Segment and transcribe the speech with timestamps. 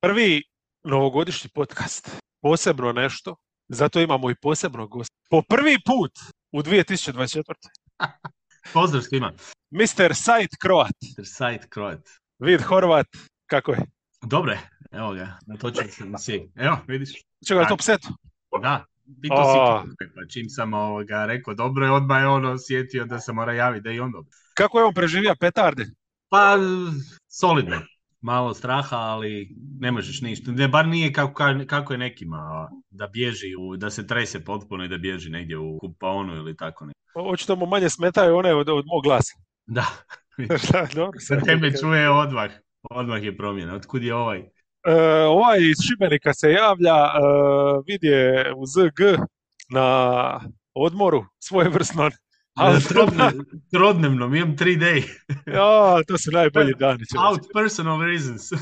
[0.00, 0.42] prvi
[0.84, 2.10] novogodišnji podcast.
[2.42, 3.36] Posebno nešto,
[3.68, 5.14] zato imamo i posebnog gosta.
[5.30, 6.12] Po prvi put
[6.52, 7.42] u 2024.
[8.74, 9.32] Pozdrav svima.
[9.70, 10.14] Mr.
[10.14, 10.96] Sajt Kroat.
[11.24, 12.08] Sajt Kroat.
[12.38, 13.06] Vid Horvat,
[13.46, 13.78] kako je?
[14.22, 14.58] Dobre,
[14.90, 16.50] evo ga, natočio sam si.
[16.56, 17.10] Evo, vidiš.
[17.48, 18.00] Čega, top set?
[18.62, 18.84] Da,
[19.22, 23.20] pitao si kako, pa čim sam ovoga rekao dobro je, odmah je on osjetio da
[23.20, 24.30] se mora javiti, da je i on dobro.
[24.54, 25.86] Kako je on preživio petarde?
[26.28, 26.56] Pa,
[27.28, 27.82] solidno.
[28.20, 30.50] Malo straha, ali ne možeš ništa.
[30.50, 34.88] Ne, bar nije kako, kako je nekima, da bježi, u, da se trese potpuno i
[34.88, 36.92] da bježi negdje u kupaonu ili tako ne.
[37.14, 39.34] Očito mu manje smetaju one od, od mog glasa.
[40.72, 40.86] Da.
[40.94, 42.50] dobro, Sa tebe čuje odmah.
[42.90, 43.74] Odmah je promjena.
[43.74, 44.38] Otkud je ovaj?
[44.38, 47.20] E, ovaj iz Šibenika se javlja, e,
[47.86, 49.00] vidje u ZG
[49.70, 50.40] na
[50.74, 52.10] odmoru svojevrsno.
[52.58, 52.80] Ali
[53.70, 55.02] trodnevno, imam 3 day.
[55.56, 57.04] ja, to su najbolji dani.
[57.28, 58.52] Out personal reasons.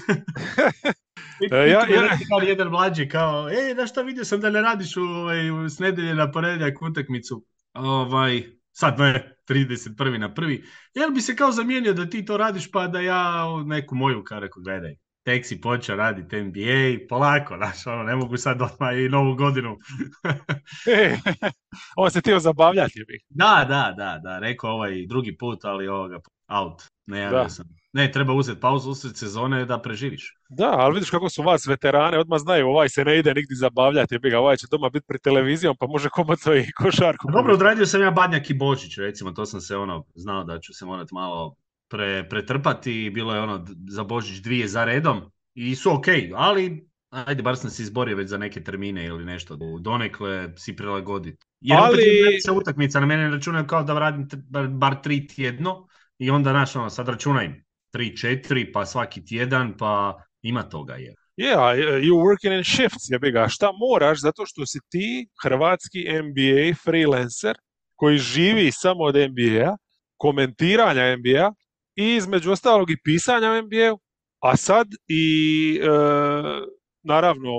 [1.53, 5.01] e, ja, ja, jedan mlađi kao, ej, da šta vidio sam da ne radiš u,
[5.01, 7.45] ovaj, s nedelje na ponedjeljak utakmicu.
[7.75, 10.19] Ovaj, sad ne, 31.
[10.19, 10.65] na prvi.
[10.95, 14.61] Jel bi se kao zamijenio da ti to radiš pa da ja neku moju kareku
[14.61, 14.97] gledaj.
[15.27, 19.77] Tek si počeo raditi NBA, polako, znaš, ono, ne mogu sad odmah i novu godinu.
[20.97, 21.17] e,
[21.97, 23.23] ovo se htio zabavljati bih.
[23.29, 26.19] Da, da, da, da, rekao ovaj drugi put, ali ovoga,
[26.49, 27.67] out, ne javio sam.
[27.93, 30.37] Ne, treba uzeti pauzu usred sezone da preživiš.
[30.49, 34.19] Da, ali vidiš kako su vas veterane, odmah znaju, ovaj se ne ide nigdje zabavljati,
[34.19, 37.29] bi ga, ovaj će doma biti pred televizijom, pa može komato i košarku.
[37.33, 40.75] Dobro, odradio sam ja Badnjak i Božić, recimo, to sam se ono, znao da ću
[40.75, 41.57] se morati malo
[41.89, 45.21] pre, pretrpati, bilo je ono za Božić dvije za redom
[45.55, 49.59] i su ok, ali ajde, bar sam se izborio već za neke termine ili nešto,
[49.81, 51.47] donekle si prilagoditi.
[51.61, 51.93] Jer ali...
[51.93, 54.29] opet se utakmica, na mene računaju kao da radim
[54.71, 57.51] bar, tri tjedno i onda, znaš, ono, sad računaj
[57.93, 61.15] 3-4, pa svaki tjedan, pa ima toga je.
[61.37, 63.49] Yeah, you working in shifts, je ga.
[63.49, 67.57] Šta moraš, zato što si ti hrvatski NBA freelancer
[67.95, 69.77] koji živi samo od NBA,
[70.17, 71.53] komentiranja NBA
[71.97, 73.97] i između ostalog i pisanja NBA,
[74.43, 75.89] a sad i e,
[77.03, 77.51] naravno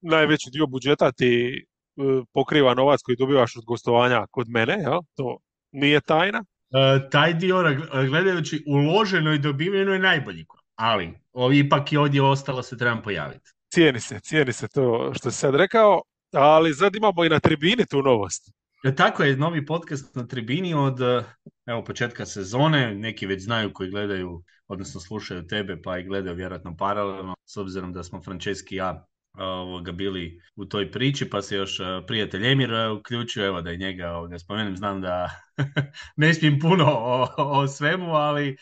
[0.00, 1.66] najveći dio budžeta ti
[1.96, 5.00] e, pokriva novac koji dobivaš od gostovanja kod mene, jel?
[5.14, 5.38] to
[5.72, 6.44] nije tajna.
[6.70, 7.62] E, taj dio
[8.08, 10.44] gledajući uloženo i dobiveno je najbolji.
[10.76, 13.50] Ali ovi ipak i ovdje ostalo se trebam pojaviti.
[13.72, 17.86] Cijeni se, cijeni se to što si sad rekao, ali sad imamo i na tribini
[17.86, 18.52] tu novost.
[18.84, 21.00] E, tako je, novi podcast na tribini od
[21.66, 22.94] evo, početka sezone.
[22.94, 27.92] Neki već znaju koji gledaju, odnosno slušaju tebe, pa i gledaju vjerojatno paralelno, s obzirom
[27.92, 29.06] da smo Franceski ja
[29.38, 34.10] ovoga, bili u toj priči, pa se još prijatelj Emir uključio, evo da i njega
[34.10, 35.30] ovoga, spomenem, znam da
[36.16, 38.56] ne smijem puno o, o, svemu, ali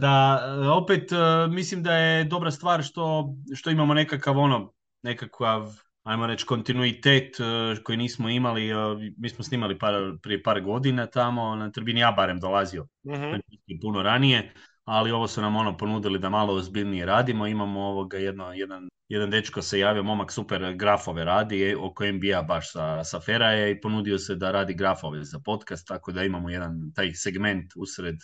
[0.00, 0.42] da
[0.76, 1.10] opet
[1.50, 7.36] mislim da je dobra stvar što, što imamo nekakav ono, nekakav ajmo reći, kontinuitet
[7.84, 8.70] koji nismo imali,
[9.18, 12.86] mi smo snimali par, prije par godina tamo, na tribini ja barem dolazio.
[13.04, 13.38] Mm
[13.82, 14.52] puno ranije,
[14.84, 19.30] ali ovo su nam ono ponudili da malo ozbiljnije radimo, imamo ovoga jedno, jedan jedan
[19.30, 24.18] dečko se javio, momak super grafove radi, oko NBA baš sa, sa Feraje i ponudio
[24.18, 28.18] se da radi grafove za podcast, tako da imamo jedan taj segment usred e,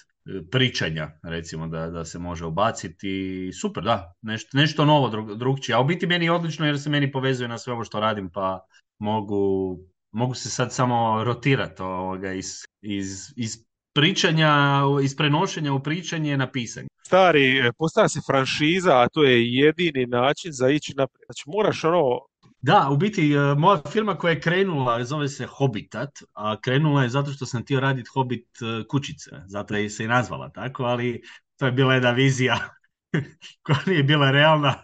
[0.50, 3.50] pričanja, recimo, da, da se može ubaciti.
[3.60, 5.76] Super, da, nešto, nešto novo drug, drugčije.
[5.76, 8.30] A u biti meni je odlično jer se meni povezuje na sve ovo što radim,
[8.30, 8.66] pa
[8.98, 9.78] mogu,
[10.12, 12.46] mogu se sad samo rotirati ovoga iz,
[12.82, 13.56] iz, iz
[13.94, 19.54] pričanja, iz prenošenja u pričanje na pisanje stari, e, postaje se franšiza, a to je
[19.54, 21.26] jedini način za ići naprijed.
[21.26, 22.20] Znači moraš ono...
[22.64, 27.08] Da, u biti e, moja firma koja je krenula, zove se Hobitat, a krenula je
[27.08, 31.22] zato što sam htio raditi Hobit e, kućice, zato je se i nazvala tako, ali
[31.56, 32.58] to je bila jedna vizija
[33.64, 34.74] koja nije bila realna,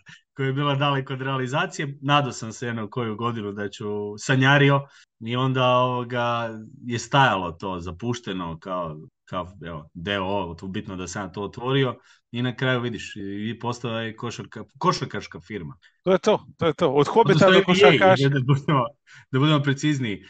[0.40, 1.98] koja je bila daleko od realizacije.
[2.02, 4.80] Nadao sam se jednu koju godinu da ću sanjario
[5.20, 6.50] i onda ovoga
[6.86, 11.96] je stajalo to zapušteno kao kao evo, deo, bitno da sam to otvorio
[12.30, 13.12] i na kraju vidiš
[13.48, 15.76] i postala je košarka, košarkaška firma.
[16.04, 16.90] To je to, to je to.
[16.90, 18.28] Od hobita do košarkaša.
[18.28, 18.84] Da budemo,
[19.30, 20.24] da budemo precizniji,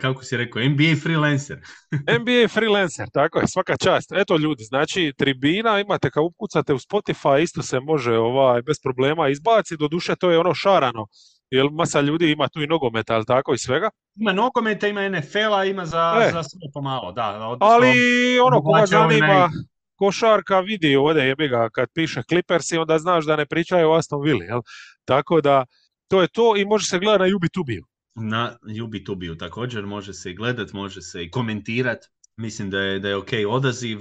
[0.00, 1.58] kako si rekao, NBA freelancer.
[2.20, 4.12] NBA freelancer, tako je, svaka čast.
[4.12, 9.28] Eto ljudi, znači tribina imate kao upkucate u Spotify, isto se može ovaj, bez problema
[9.28, 11.06] izbaciti, do duše to je ono šarano
[11.52, 13.90] jer masa ljudi ima tu i nogometa, ali tako i svega?
[14.14, 16.30] Ima nogometa, ima NFL-a, ima za, e.
[16.32, 17.48] za sve pomalo, da.
[17.48, 19.50] Odnosno, ali ono koga zanima
[19.98, 23.94] košarka vidi ovdje jebi ga kad piše Clippers i onda znaš da ne pričaju o
[23.94, 24.60] Aston Villa, jel?
[25.04, 25.64] Tako da
[26.08, 27.91] to je to i može se gledati na YouTube-u.
[28.14, 32.04] Na YouTube-u također može se i gledat, može se i komentirat.
[32.36, 34.00] Mislim da je, da je ok odaziv,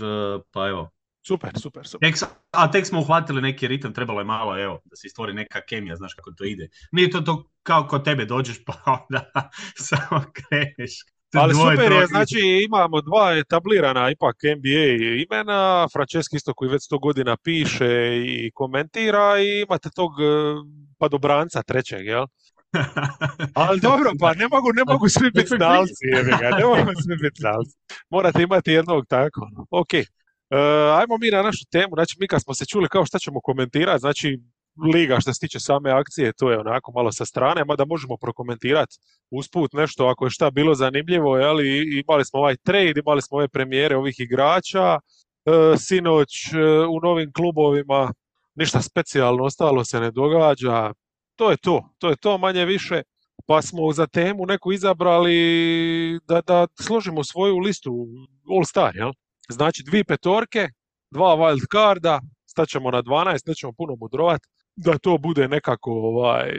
[0.52, 0.92] pa evo,
[1.28, 2.10] Super, super, super.
[2.10, 5.62] Tek, a tek smo uhvatili neki ritam, trebalo je malo, evo, da se stvori neka
[5.62, 6.68] kemija, znaš kako to ide.
[6.92, 9.32] Nije to to kao kod tebe dođeš pa onda
[9.76, 10.92] samo kreneš.
[11.34, 17.00] Ali super je, znači imamo dva etablirana ipak NBA imena, Francesco isto koji već sto
[17.00, 20.24] godina piše i komentira i imate tog e,
[20.98, 22.26] padobranca trećeg, jel?
[23.54, 26.06] Ali dobro, pa ne mogu, ne mogu svi biti znalci,
[26.60, 27.78] ne mogu svi biti znalci.
[28.10, 29.42] Morate imati jednog tako.
[29.70, 30.08] Ok, e,
[31.00, 34.00] ajmo mi na našu temu, znači mi kad smo se čuli kao šta ćemo komentirati,
[34.00, 34.40] znači
[34.94, 38.98] liga što se tiče same akcije, to je onako malo sa strane, mada možemo prokomentirati
[39.32, 43.48] usput nešto ako je šta bilo zanimljivo, ali imali smo ovaj trade, imali smo ove
[43.48, 45.00] premijere ovih igrača,
[45.46, 46.58] e, sinoć e,
[46.90, 48.14] u novim klubovima
[48.56, 50.94] ništa specijalno ostalo se ne događa,
[51.36, 53.02] to je to, to je to manje više,
[53.46, 58.08] pa smo za temu neku izabrali da, da složimo svoju listu
[58.56, 59.12] All Star, jel?
[59.50, 60.70] Znači dvije petorke,
[61.12, 64.42] dva wild carda, staćemo na 12, nećemo puno mudrovat,
[64.76, 66.52] da to bude nekako ovaj,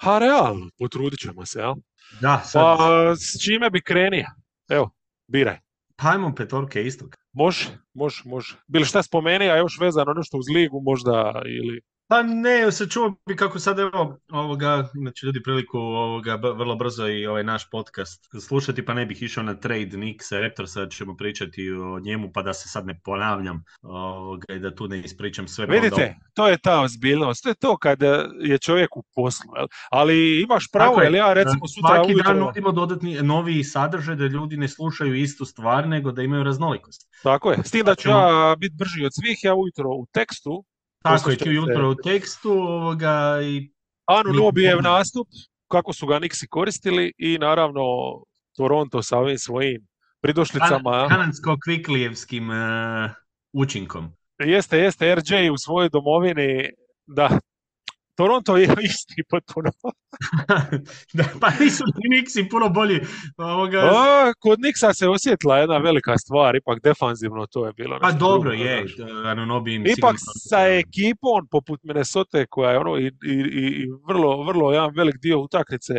[0.00, 1.74] ha realno, potrudit ćemo se, jel?
[2.20, 2.78] Da, sad...
[2.78, 4.26] Pa s čime bi krenio?
[4.68, 4.90] Evo,
[5.26, 5.58] biraj.
[5.96, 7.16] Pa ajmo petorke istog.
[7.32, 8.56] Može, može, može.
[8.66, 11.80] Bili šta spomeni, a još vezano nešto uz ligu možda ili...
[12.08, 16.76] Pa ne, se čuo bi kako sad evo, ovoga, imat će ljudi priliku ovoga, vrlo
[16.76, 21.16] brzo i ovaj naš podcast slušati, pa ne bih išao na trade Nixa Raptorsa, ćemo
[21.16, 25.48] pričati o njemu, pa da se sad ne ponavljam ovoga, i da tu ne ispričam
[25.48, 25.66] sve.
[25.66, 27.98] Vidite, to je ta ozbiljnost, to je to kad
[28.40, 29.50] je čovjek u poslu,
[29.90, 32.32] ali imaš pravo, jel ja recimo sutra Svaki ujutro...
[32.32, 37.10] dan nudimo dodatni novi sadržaj da ljudi ne slušaju istu stvar, nego da imaju raznolikost.
[37.22, 40.64] Tako je, s tim da ću ja biti brži od svih, ja ujutro u tekstu
[41.04, 43.70] tako je, ti ujutro u tekstu ovoga i...
[44.06, 45.28] Anu Nobijev nastup,
[45.68, 47.82] kako su ga Nixi koristili i naravno
[48.56, 49.86] Toronto sa ovim svojim
[50.20, 51.08] pridošlicama.
[51.08, 53.10] Kanadsko-kviklijevskim uh,
[53.52, 54.12] učinkom.
[54.38, 56.70] Jeste, jeste, RJ u svojoj domovini,
[57.06, 57.38] da,
[58.16, 59.70] Toronto je isti potpuno.
[61.18, 63.00] da, pa nisu Nixi puno bolji.
[63.36, 63.78] Ovoga...
[63.78, 67.98] A, kod Nixa se osjetila jedna velika stvar, ipak defanzivno to je bilo.
[68.00, 68.86] Pa dobro je,
[69.98, 70.16] Ipak
[70.48, 73.34] sa ekipom poput Minnesota koja je ono i, i,
[73.82, 75.94] i vrlo, vrlo jedan velik dio utakmice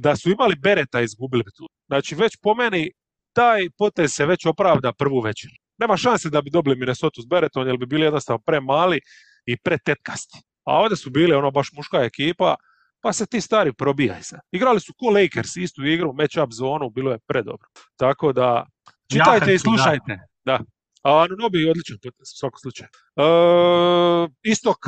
[0.00, 1.68] da su imali Bereta izgubili tu.
[1.86, 2.90] Znači već po meni
[3.32, 5.50] taj potez se već opravda prvu večer.
[5.78, 9.00] Nema šanse da bi dobili Minnesota s Beretom jer bi bili jednostavno premali
[9.46, 12.54] i pretetkasti a ovdje su bili ono baš muška ekipa,
[13.00, 14.38] pa se ti stari probijaj se.
[14.52, 17.68] Igrali su ko Lakers istu igru, match-up zonu, bilo je predobro.
[17.96, 18.66] Tako da,
[19.12, 20.18] čitajte i slušajte.
[20.44, 20.60] Da.
[21.02, 22.88] A Nobi je odličan u svakom slučaju.
[23.16, 24.78] Uh, istok,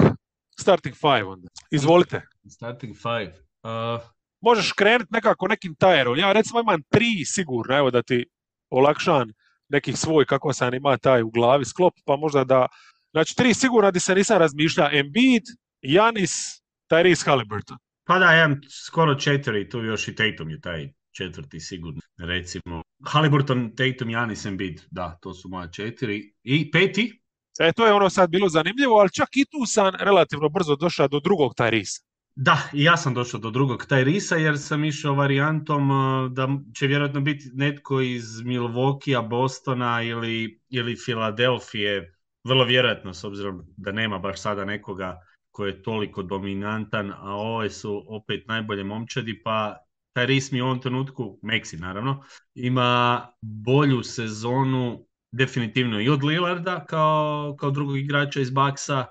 [0.61, 1.49] starting five onda.
[1.71, 2.23] Izvolite.
[2.50, 3.32] Starting five.
[3.62, 4.00] Uh...
[4.41, 6.19] Možeš krenuti nekako nekim tajerom.
[6.19, 8.26] Ja recimo imam tri sigurno, evo da ti
[8.71, 9.32] olakšan
[9.69, 12.67] nekih svoj kako sam ima taj u glavi sklop, pa možda da
[13.15, 14.88] Znači, tri sigurno di se nisam razmišljao.
[14.93, 15.43] Embiid,
[15.84, 17.78] Janis, Tyrese Halliburton.
[18.04, 22.82] Pa da, ja skoro četiri, tu još i Tatum je taj četvrti sigurno, recimo.
[23.06, 26.34] Halliburton, Tatum, Janis, Embiid, da, to su moja četiri.
[26.42, 27.20] I peti?
[27.58, 31.08] E, to je ono sad bilo zanimljivo, ali čak i tu sam relativno brzo došao
[31.08, 32.02] do drugog Tyrese.
[32.37, 36.87] Da, i ja sam došao do drugog Tyrisa jer sam išao varijantom uh, da će
[36.87, 42.14] vjerojatno biti netko iz Milwaukee, Bostona ili, ili Filadelfije
[42.44, 45.20] vrlo vjerojatno s obzirom da nema baš sada nekoga
[45.54, 49.76] koji je toliko dominantan, a ove su opet najbolje momčadi, pa
[50.12, 52.23] taj Ris mi u ovom trenutku, Meksi naravno,
[52.54, 59.06] ima bolju sezonu definitivno i od Lillarda kao, kao drugog igrača iz Baksa,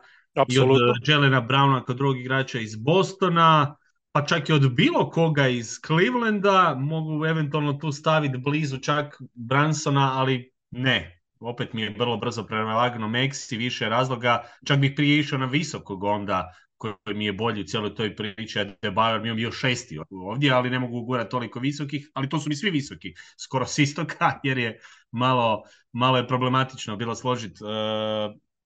[0.49, 3.75] i od Jelena Browna kao drugog igrača iz Bostona,
[4.11, 10.11] pa čak i od bilo koga iz Clevelanda, mogu eventualno tu staviti blizu čak Bransona,
[10.19, 15.39] ali ne, opet mi je vrlo brzo prelagano Meksi, više razloga, čak bih prije išao
[15.39, 19.33] na visokog onda koji mi je bolji u cijeloj toj priči, a Debajer mi je
[19.33, 23.13] bio šesti ovdje, ali ne mogu gurati toliko visokih, ali to su mi svi visoki,
[23.37, 24.79] skoro s istoka, jer je
[25.11, 27.69] malo, malo je problematično bilo složiti uh,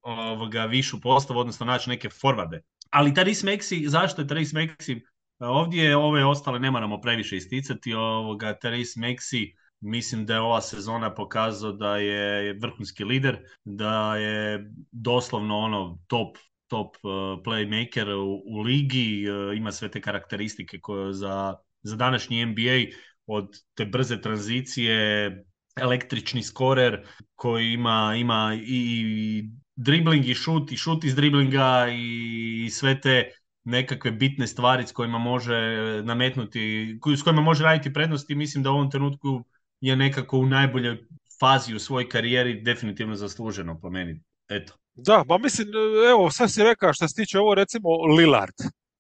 [0.02, 2.60] ovoga višu postavu, odnosno naći neke forwarde.
[2.90, 5.02] Ali Taris Meksi, zašto je Taris Meksi?
[5.40, 11.14] Ovdje ove ostale ne moramo previše isticati, ovoga Taris Meksi Mislim da je ova sezona
[11.16, 17.12] pokazao da je vrhunski lider, da je doslovno ono top top uh,
[17.44, 23.50] playmaker u, u ligi, uh, ima sve te karakteristike koje za, za današnji NBA od
[23.74, 25.32] te brze tranzicije,
[25.76, 29.44] električni skorer koji ima, ima i
[29.76, 33.32] dribling i šut i šut iz driblinga i sve te
[33.64, 35.56] nekakve bitne stvari s kojima može
[36.04, 38.36] nametnuti, s kojima može raditi prednosti.
[38.36, 39.44] Mislim da u ovom trenutku
[39.82, 40.98] je nekako u najboljoj
[41.40, 44.74] fazi u svojoj karijeri definitivno zasluženo po meni Eto.
[44.96, 45.68] Da, ma mislim,
[46.12, 48.54] evo, sad si rekao što se tiče ovo, recimo, Lillard.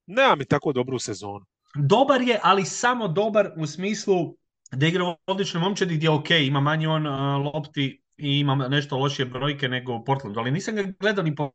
[0.07, 1.45] Nema mi tako dobru sezonu.
[1.75, 4.35] Dobar je, ali samo dobar u smislu
[4.71, 7.07] da igra odlično momčadi gdje ok, ima manje on
[7.43, 11.51] lopti i ima nešto lošije brojke nego u Portlandu, ali nisam ga gledao ni po,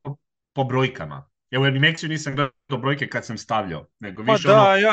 [0.54, 1.30] po brojkama.
[1.50, 4.76] Evo, jer ni Meksiju nisam gledao brojke kad sam stavljao, nego Pa više da, ono,
[4.76, 4.92] ja,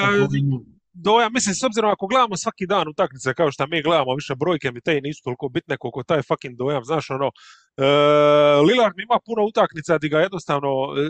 [0.94, 4.72] dojam, mislim, s obzirom ako gledamo svaki dan utakmice kao što mi gledamo, više brojke
[4.72, 7.32] mi te nisu toliko bitne koliko taj fucking dojam, znaš, ono,
[7.78, 7.86] e,
[8.68, 11.10] Lillard ima puno utakmica di ga jednostavno e,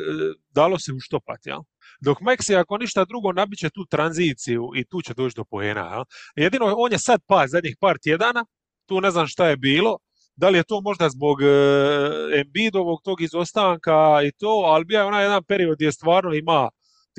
[0.50, 1.60] dalo se uštopat, jel?
[2.02, 6.04] Dok Meksi, ako ništa drugo, nabiće tu tranziciju i tu će doći do poena, jel?
[6.36, 8.46] Jedino, on je sad pad zadnjih par tjedana,
[8.86, 9.98] tu ne znam šta je bilo,
[10.36, 11.46] da li je to možda zbog e,
[12.42, 16.70] Embiidovog tog izostanka i to, ali bio je onaj jedan period gdje stvarno ima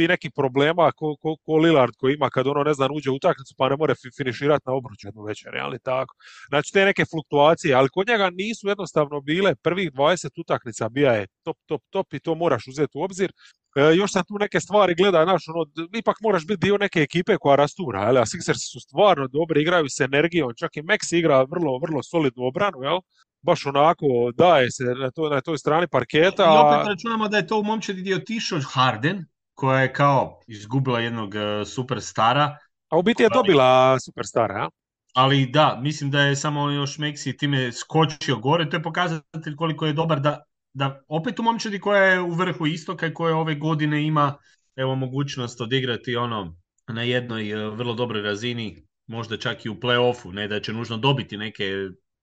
[0.01, 3.15] ti neki problema ko, ko, ko Lillard koji ima kad ono ne znam uđe u
[3.15, 6.15] utakmicu pa ne more fi- finiširati na obruču jednu večer, ali tako.
[6.49, 11.27] Znači te neke fluktuacije, ali kod njega nisu jednostavno bile prvih 20 utakmica bija je
[11.45, 13.31] top, top, top i to moraš uzeti u obzir.
[13.77, 15.63] E, još sam tu neke stvari gleda, znaš, ono,
[15.99, 18.19] ipak moraš biti dio neke ekipe koja rastura, jel?
[18.19, 22.43] a Sixers su stvarno dobri, igraju s energijom, čak i Maxi igra vrlo, vrlo solidnu
[22.47, 22.99] obranu, jel?
[23.43, 26.45] Baš onako daje se na, to, na toj strani parketa.
[26.45, 29.25] I opet računamo da je to u momčadi gdje je otišao Harden,
[29.61, 32.57] koja je kao izgubila jednog e, superstara,
[32.89, 34.69] A u biti je dobila superstara, ja?
[35.15, 39.87] ali da, mislim da je samo još Meksi time skočio gore, to je pokazatelj koliko
[39.87, 43.55] je dobar da, da opet u momčadi koja je u vrhu istoka i koja ove
[43.55, 44.35] godine ima
[44.77, 46.57] evo mogućnost odigrati ono
[46.89, 50.97] na jednoj e, vrlo dobroj razini, možda čak i u play-offu, ne da će nužno
[50.97, 51.65] dobiti neke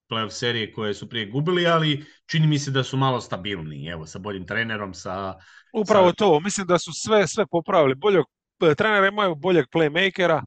[0.10, 4.06] play-off serije koje su prije gubili, ali čini mi se da su malo stabilniji, evo,
[4.06, 5.36] sa boljim trenerom, sa...
[5.74, 7.96] Upravo Sad- to, mislim da su sve sve popravili.
[7.96, 8.24] Boljeg,
[8.62, 10.42] e, treneri imaju boljeg playmakera,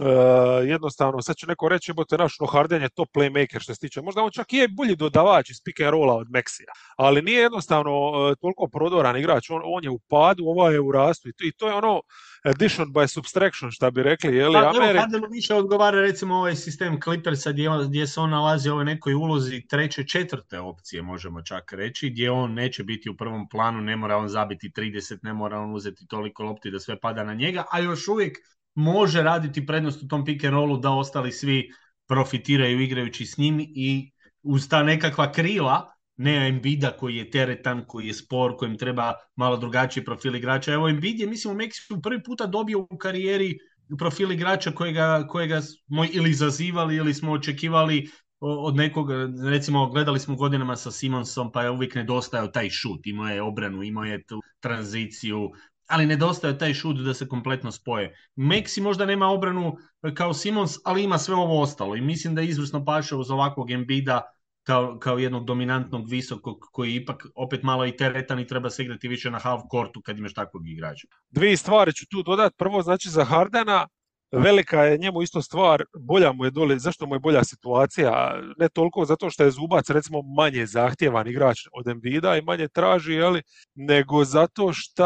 [0.00, 3.80] e, jednostavno, sad ću neko reći, jebote, naš no Harden je top playmaker što se
[3.80, 4.02] tiče.
[4.02, 7.40] Možda on čak i je bolji dodavač iz pick and rolla od Meksija, ali nije
[7.40, 9.50] jednostavno e, toliko prodoran igrač.
[9.50, 12.00] On, on je u padu, ovaj je u rastu i to, i to je ono
[12.44, 14.98] addition by subtraction, šta bi rekli, je li Pa, evo, Ameri...
[14.98, 18.84] Hardenu više odgovara recimo ovaj sistem Clippersa gdje, on- gdje se on nalazi u ovoj
[18.84, 23.80] nekoj ulozi treće, četvrte opcije, možemo čak reći, gdje on neće biti u prvom planu,
[23.80, 27.34] ne mora on zabiti 30, ne mora on uzeti toliko lopti da sve pada na
[27.34, 28.38] njega, a još uvijek
[28.74, 31.70] može raditi prednost u tom pick and rollu da ostali svi
[32.08, 34.12] profitiraju igrajući s njim i
[34.42, 39.56] uz ta nekakva krila ne Embida koji je teretan, koji je spor, kojem treba malo
[39.56, 40.72] drugačiji profil igrača.
[40.72, 43.58] Evo Embiid je, mislim, u Meksiku prvi puta dobio u karijeri
[43.98, 48.10] profil igrača kojega, kojega smo ili zazivali ili smo očekivali
[48.40, 49.08] od nekog,
[49.50, 53.82] recimo gledali smo godinama sa Simonsom pa je uvijek nedostajao taj šut, imao je obranu,
[53.82, 55.50] imao je tu tranziciju,
[55.90, 58.14] ali nedostaje taj šut da se kompletno spoje.
[58.36, 59.76] Meksi možda nema obranu
[60.14, 63.70] kao Simons, ali ima sve ovo ostalo i mislim da je izvrsno paše uz ovakvog
[63.70, 64.22] Embida
[64.62, 69.08] kao, kao jednog dominantnog visokog koji ipak opet malo i teretan i treba se igrati
[69.08, 71.08] više na half courtu kad imaš takvog igrača.
[71.30, 72.56] Dvije stvari ću tu dodati.
[72.58, 73.86] Prvo, znači za Hardena,
[74.32, 78.40] velika je njemu isto stvar, bolja mu je dole, zašto mu je bolja situacija?
[78.58, 83.12] Ne toliko zato što je Zubac recimo manje zahtjevan igrač od Embida i manje traži,
[83.12, 83.42] jeli,
[83.74, 85.04] nego zato što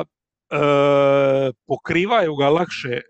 [0.00, 0.04] e,
[1.66, 3.02] pokrivaju ga lakše e,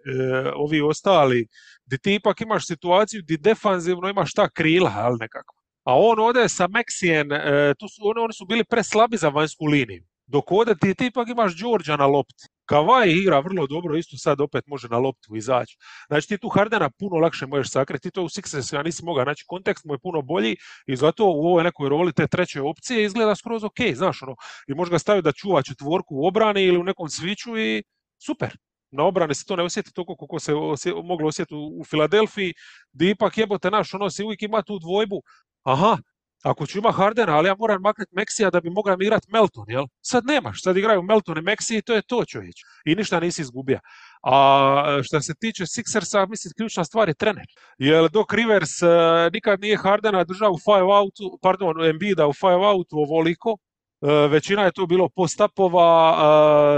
[0.54, 1.46] ovi ostali,
[1.84, 5.54] di ti ipak imaš situaciju di defanzivno imaš ta krila, jel, nekako.
[5.84, 9.64] A on ode sa Meksijen, e, tu su, oni, oni su bili preslabi za vanjsku
[9.66, 10.04] liniju.
[10.26, 12.46] Dok ovdje ti, ti ipak imaš Đorđa na lopti.
[12.70, 15.76] Kavaj igra vrlo dobro, isto sad opet može na loptu izaći.
[16.08, 19.24] Znači ti tu Hardena puno lakše možeš sakriti, ti to u Sixers ja nisi mogao,
[19.24, 23.04] znači kontekst mu je puno bolji i zato u ovoj nekoj roli te treće opcije
[23.04, 24.36] izgleda skroz ok, znaš ono,
[24.68, 27.82] i možeš ga staviti da čuva četvorku u obrani ili u nekom sviću i
[28.26, 28.56] super.
[28.90, 30.38] Na obrani se to ne osjeti toliko koliko
[30.76, 32.54] se moglo osjetiti u, u Filadelfiji,
[32.92, 35.22] di ipak jebote naš, ono si uvijek ima tu dvojbu,
[35.62, 35.96] aha,
[36.42, 39.84] ako ću ima Hardena, ali ja moram maknuti Meksija da bi mogao igrati Melton, jel?
[40.00, 42.56] Sad nemaš, sad igraju Melton i Meksi i to je to čovječ.
[42.84, 43.80] I ništa nisi izgubio.
[44.22, 47.46] A što se tiče Sixersa, mislim, ključna stvar je trener.
[47.78, 48.86] Jer Doc Rivers eh,
[49.32, 53.56] nikad nije Hardena držao u five outu, pardon, Embida u five outu ovoliko.
[54.02, 56.16] Eh, većina je to bilo post-upova,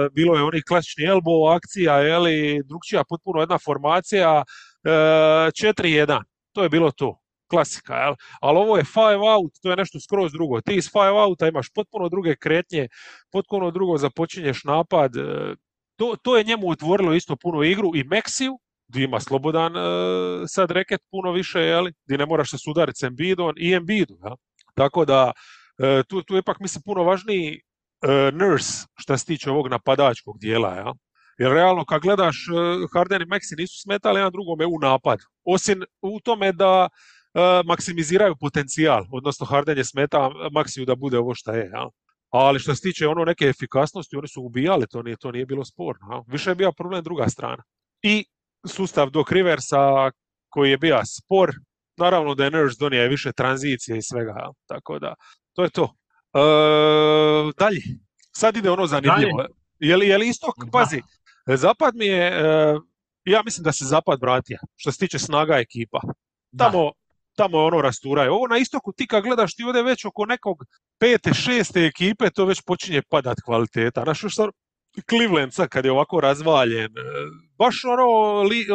[0.06, 4.44] eh, bilo je onih klasičnih elbow akcija, jeli, drugčija potpuno jedna formacija,
[4.84, 6.22] eh, 4-1.
[6.52, 7.21] To je bilo to
[7.52, 8.14] klasika, jel?
[8.40, 10.60] ali ovo je five out, to je nešto skroz drugo.
[10.60, 12.88] Ti iz five outa imaš potpuno druge kretnje,
[13.32, 15.16] potpuno drugo započinješ napad.
[15.16, 15.54] e,
[16.00, 19.80] To, to je njemu otvorilo isto puno igru i Meksiju, gdje ima slobodan e,
[20.46, 21.92] sad reket puno više, jeli?
[22.06, 24.16] gdje ne moraš se sudariti s Embidom i Embidu.
[24.24, 24.36] Jel?
[24.74, 25.32] Tako da
[25.78, 27.60] e, tu, tu je ipak mislim puno važniji
[28.32, 30.74] nurse što se tiče ovog napadačkog dijela.
[30.74, 30.92] Jel?
[31.38, 32.36] Jer realno kad gledaš
[32.94, 35.24] Harden i Maxi nisu smetali jedan drugome u napadu.
[35.44, 36.88] Osim u tome da
[37.64, 41.70] maksimiziraju potencijal, odnosno Harden je smeta Maksiju da bude ovo što je.
[41.72, 41.88] Ja?
[42.30, 45.64] Ali što se tiče ono neke efikasnosti, oni su ubijali, to nije, to nije bilo
[45.64, 46.06] sporno.
[46.10, 46.22] Ja?
[46.26, 47.62] Više je bio problem druga strana.
[48.02, 48.24] I
[48.66, 50.10] sustav Doc Riversa
[50.48, 51.50] koji je bio spor,
[51.96, 54.50] naravno da je Nurse donio više tranzicije i svega, ja?
[54.66, 55.14] tako da
[55.52, 55.94] to je to.
[56.34, 57.80] E, dalje,
[58.36, 59.44] sad ide ono zanimljivo.
[59.78, 61.02] Je li, je li isto, pazi,
[61.46, 62.78] zapad mi je, e,
[63.24, 66.00] ja mislim da se zapad vratio, što se tiče snaga ekipa.
[66.58, 66.92] Tamo,
[67.36, 68.32] tamo je ono rasturaju.
[68.32, 70.64] Ovo na istoku ti kad gledaš ti ovdje već oko nekog
[70.98, 74.02] pete, šeste ekipe, to već počinje padat kvaliteta.
[74.04, 74.50] Znaš što
[75.08, 77.02] Cleveland sad kad je ovako razvaljen, e,
[77.58, 78.06] baš ono,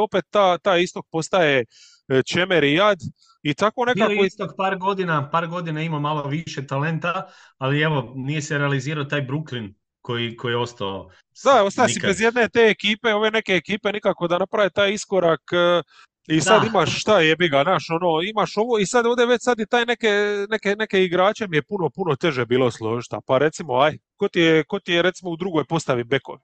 [0.04, 1.66] opet ta, ta istok postaje
[2.08, 2.98] e, čemer i jad
[3.44, 4.10] i tako nekako...
[4.10, 9.04] Bio istok par godina, par godina ima malo više talenta, ali evo, nije se realizirao
[9.04, 11.10] taj Brooklyn koji, koji je ostao...
[11.44, 15.42] Da, ostao si bez jedne te ekipe, ove neke ekipe nikako da naprave taj iskorak
[15.52, 15.82] e,
[16.28, 19.60] i sad imaš šta jebi ga, naš, ono, imaš ovo i sad ovdje već sad
[19.60, 20.10] i taj neke,
[20.50, 23.16] neke, neke igrače mi je puno, puno teže bilo složiti.
[23.26, 26.40] Pa recimo, aj, ko ti je, ko ti je recimo u drugoj postavi bekovi?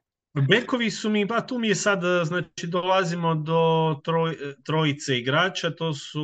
[0.50, 5.94] Bekovi su mi, pa tu mi je sad, znači dolazimo do troj, trojice igrača, to
[5.94, 6.24] su,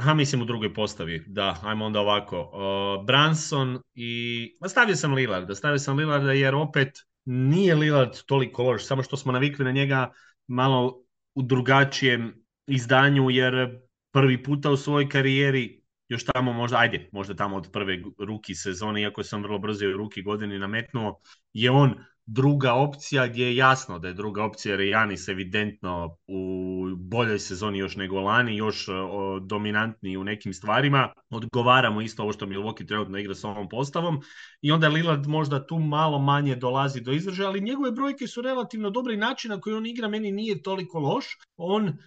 [0.00, 5.54] ha mislim u drugoj postavi, da, ajmo onda ovako, uh, Branson i, stavio sam Lillarda,
[5.54, 10.12] stavio sam Lillarda jer opet nije Lillard toliko loš, samo što smo navikli na njega
[10.46, 11.05] malo
[11.36, 13.80] u drugačijem izdanju jer
[14.12, 19.02] prvi puta u svojoj karijeri još tamo možda, ajde, možda tamo od prve ruki sezone,
[19.02, 21.20] iako sam vrlo brzo u ruki godini nametnuo,
[21.52, 21.94] je on
[22.26, 27.38] druga opcija gdje je jasno da je druga opcija jer je Janis evidentno u boljoj
[27.38, 31.12] sezoni još nego lani, još o, dominantniji u nekim stvarima.
[31.30, 34.20] Odgovaramo isto ovo što Milwaukee trenutno igra s ovom postavom
[34.60, 38.90] i onda Lillard možda tu malo manje dolazi do izražaja, ali njegove brojke su relativno
[38.90, 41.26] dobre i način na koji on igra meni nije toliko loš.
[41.56, 41.98] On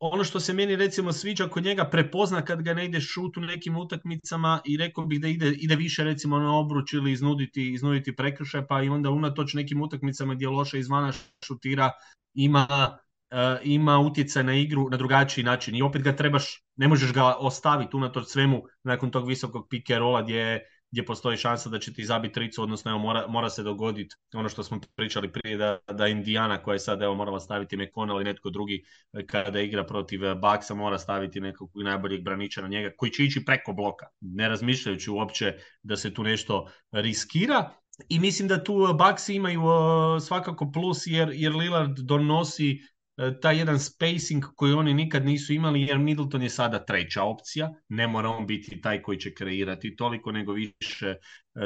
[0.00, 3.40] ono što se meni recimo sviđa kod njega prepozna kad ga ne ide šut u
[3.40, 8.16] nekim utakmicama i rekao bih da ide, ide više recimo na obruč ili iznuditi, iznuditi
[8.16, 11.12] prekršaj pa i onda unatoč nekim utakmicama gdje loše izvana
[11.44, 11.90] šutira
[12.34, 12.98] ima,
[13.30, 15.74] uh, ima utjecaj na igru na drugačiji način.
[15.74, 20.22] I opet ga trebaš, ne možeš ga ostaviti unatoč svemu nakon tog visokog pick rola
[20.22, 24.16] gdje gdje postoji šansa da će ti zabiti tricu, odnosno evo, mora, mora se dogoditi
[24.34, 28.14] ono što smo pričali prije da, da Indiana koja je sad evo morala staviti Mekona
[28.14, 32.68] ili netko drugi e, kada igra protiv e, Baksa mora staviti nekog najboljeg braniča na
[32.68, 37.70] njega koji će ići preko bloka, ne razmišljajući uopće da se tu nešto riskira.
[38.08, 42.97] I mislim da tu Baksi imaju e, svakako plus jer, jer Lillard donosi E,
[43.42, 48.06] taj jedan spacing koji oni nikad nisu imali jer Middleton je sada treća opcija, ne
[48.06, 51.16] mora on biti taj koji će kreirati toliko nego više e,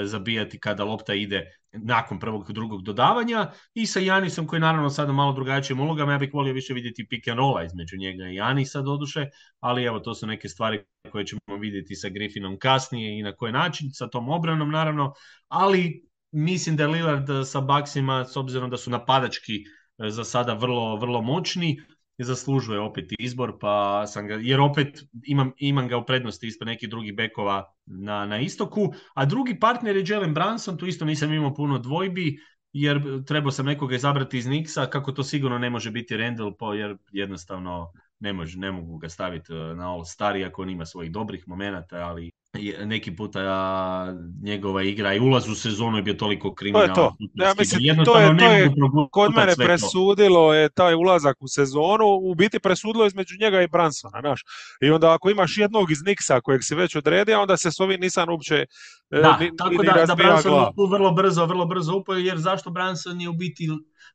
[0.05, 3.51] zabijati kada lopta ide nakon prvog drugog dodavanja.
[3.75, 7.29] I sa Janisom koji naravno sada malo drugačijim ulogama, ja bih volio više vidjeti pick
[7.29, 9.27] and rolla između njega i Janisa doduše,
[9.61, 13.53] ali evo to su neke stvari koje ćemo vidjeti sa Griffinom kasnije i na koji
[13.53, 15.13] način, sa tom obranom naravno,
[15.49, 20.55] ali mislim da je Lillard sa Baksima s obzirom da su napadački E, za sada
[20.55, 21.81] vrlo, vrlo moćni
[22.19, 26.67] i zaslužuje opet izbor, pa sam ga, jer opet imam, imam ga u prednosti ispred
[26.67, 31.33] nekih drugih bekova na, na istoku, a drugi partner je Jalen Branson, tu isto nisam
[31.33, 32.39] imao puno dvojbi,
[32.73, 36.97] jer trebao sam nekoga izabrati iz Nixa, kako to sigurno ne može biti Randall, jer
[37.13, 41.13] jednostavno ne, može, ne mogu ga staviti e, na All Star, iako on ima svojih
[41.13, 42.31] dobrih momenata, ali
[42.85, 43.41] neki puta
[44.43, 46.95] njegova igra i ulaz u sezonu je bio toliko kriminalan.
[46.95, 47.45] To je to.
[47.45, 48.71] Ja mislim, to je, to je
[49.11, 54.21] kod mene presudilo je taj ulazak u sezonu, u biti presudilo između njega i Bransona,
[54.21, 54.43] znaš.
[54.81, 58.01] I onda ako imaš jednog iz Nixa kojeg si već odredio, onda se s ovim
[58.01, 58.55] nisam uopće
[59.11, 62.39] e, da, ni, tako ni da, da Branson tu vrlo brzo, vrlo brzo upao, jer
[62.39, 63.69] zašto Branson je u biti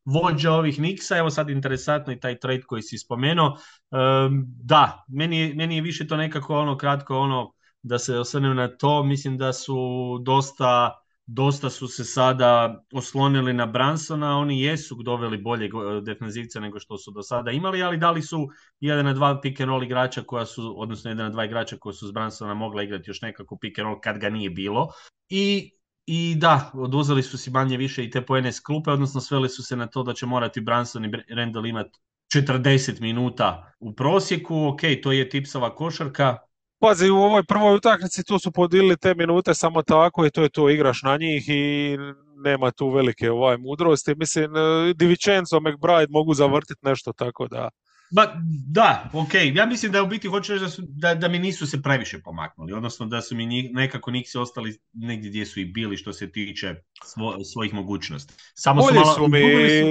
[0.05, 3.47] vođa ovih Nixa, evo sad interesantno i taj trade koji si spomenuo.
[3.47, 8.67] Um, da, meni, meni je više to nekako ono kratko ono da se osvrnem na
[8.67, 9.77] to, mislim da su
[10.21, 15.69] dosta dosta su se sada oslonili na Bransona, oni jesu doveli bolje
[16.01, 18.47] defensivca nego što su do sada imali, ali dali su
[18.79, 21.93] jedan na dva pick and roll igrača koja su, odnosno jedan na dva igrača koja
[21.93, 24.87] su s Bransona mogla igrati još nekako pick and roll kad ga nije bilo.
[25.29, 25.71] I,
[26.05, 29.63] i da, oduzeli su si manje više i te poene s klupe, odnosno sveli su
[29.63, 31.99] se na to da će morati Branson i Randall imati
[32.35, 36.37] 40 minuta u prosjeku, ok, to je tipsova košarka,
[36.79, 40.49] Pazi, u ovoj prvoj utakmici tu su podilili te minute samo tako i to je
[40.49, 41.97] to, igraš na njih i
[42.43, 44.15] nema tu velike ovaj mudrosti.
[44.15, 47.69] Mislim, e, Divičenzo, McBride mogu zavrtiti nešto tako da...
[48.11, 48.33] Ba,
[48.67, 49.33] da, ok.
[49.53, 52.21] Ja mislim da u biti hoću reći da, su, da, da mi nisu se previše
[52.21, 52.73] pomaknuli.
[52.73, 56.75] Odnosno da su mi nekako Nixi ostali negdje gdje su i bili što se tiče
[57.05, 58.33] svo, svojih mogućnosti.
[58.53, 59.87] Samo bolji su, malo, su mi, su...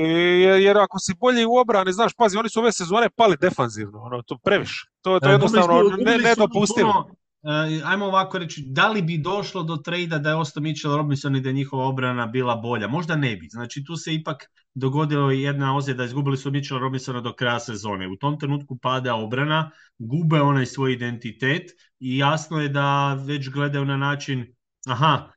[0.62, 4.22] jer ako si bolji u obrani, znaš, pazi, oni su ove sezone pali defanzivno, ono,
[4.22, 4.86] to previše.
[5.02, 5.82] To, to je e, jednostavno
[6.22, 7.10] nedopustivo.
[7.46, 11.36] Uh, ajmo ovako reći, da li bi došlo do trejda da je ostao Mitchell Robinson
[11.36, 12.88] i da je njihova obrana bila bolja?
[12.88, 13.48] Možda ne bi.
[13.50, 18.08] Znači tu se ipak dogodilo jedna ozljeda, izgubili su Mitchell Robinsona do kraja sezone.
[18.08, 23.84] U tom trenutku pada obrana, gube onaj svoj identitet i jasno je da već gledaju
[23.84, 24.54] na način,
[24.86, 25.32] aha,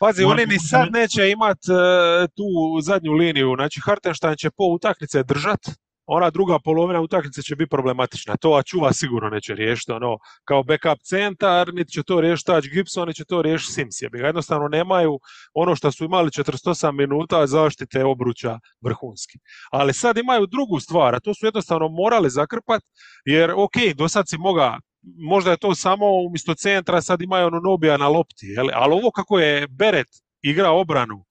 [0.00, 5.22] Pazi, oni ni sad neće imat uh, tu zadnju liniju, znači Hartenstein će po utakmice
[5.22, 5.60] držat,
[6.06, 8.36] ona druga polovina utakmice će biti problematična.
[8.36, 13.08] To Ačuva sigurno neće riješiti ono, kao backup centar, niti će to riješiti Taj Gibson,
[13.08, 13.94] niti će to riješiti Sims.
[14.12, 15.18] Ga jednostavno nemaju
[15.54, 19.38] ono što su imali 48 minuta zaštite obruča vrhunski.
[19.70, 22.86] Ali sad imaju drugu stvar, a to su jednostavno morali zakrpati,
[23.24, 27.60] jer ok, do sad si moga možda je to samo umjesto centra, sad imaju ono
[27.60, 28.68] Nobija na lopti, jel?
[28.74, 30.08] ali ovo kako je Beret
[30.42, 31.24] igra obranu,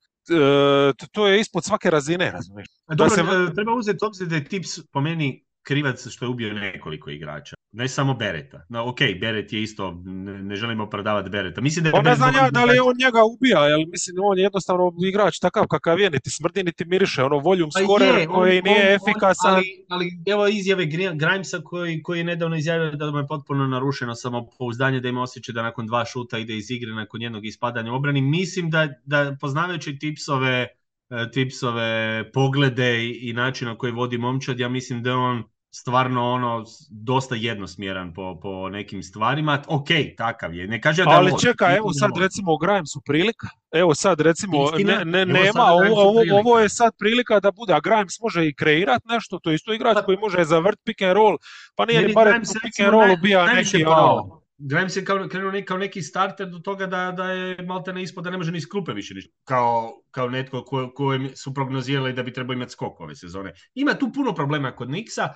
[1.12, 2.68] to je ispod svake razine, razumiješ.
[2.88, 3.20] Dobro, se...
[3.20, 7.56] E, treba uzeti obzir da je Tips po meni krivac što je ubio nekoliko igrača.
[7.72, 8.66] Ne samo Bereta.
[8.68, 11.60] No, ok, Beret je isto, ne, ne želimo prodavati Bereta.
[11.60, 14.16] Mislim da je pa ne znam ja da li je on njega ubija, jer mislim
[14.22, 18.26] on je jednostavno igrač takav kakav je, niti smrdi, niti miriše, ono voljum pa scorer
[18.26, 19.54] koji on, nije on, efikasan.
[19.54, 24.14] Ali, ali, evo izjave Grimesa koji, koji je nedavno izjavio da mu je potpuno narušeno
[24.14, 28.20] samopouzdanje, da ima osjećaj da nakon dva šuta ide iz igre, nakon jednog ispadanja obrani.
[28.20, 30.66] Mislim da, da poznavajući tipsove
[31.10, 35.42] e, tipsove poglede i, i način na koji vodi momčad, ja mislim da on
[35.74, 39.62] stvarno ono dosta jednosmjeran po, po nekim stvarima.
[39.66, 40.66] Ok, takav je.
[40.68, 43.48] Ne kaže da Ali čekaj, evo sad recimo Grimes su prilika.
[43.72, 47.80] Evo sad recimo ne, ne, nema, ovo, ovo, ovo, je sad prilika da bude, a
[47.80, 51.12] Grimes može i kreirat nešto, to je isto igrač pa, koji može zavrt pick and
[51.12, 51.36] roll,
[51.74, 54.41] pa nije ni barem pick and roll ubija neki ono.
[54.64, 58.24] Grimes je kao, krenuo kao neki starter do toga da, da je malte ne ispod
[58.24, 59.32] da ne može ni iz klupe više ništa.
[59.44, 63.52] Kao, kao netko ko, kojem su prognozirali da bi trebao imati skok ove sezone.
[63.74, 65.22] Ima tu puno problema kod Niksa.
[65.22, 65.32] E,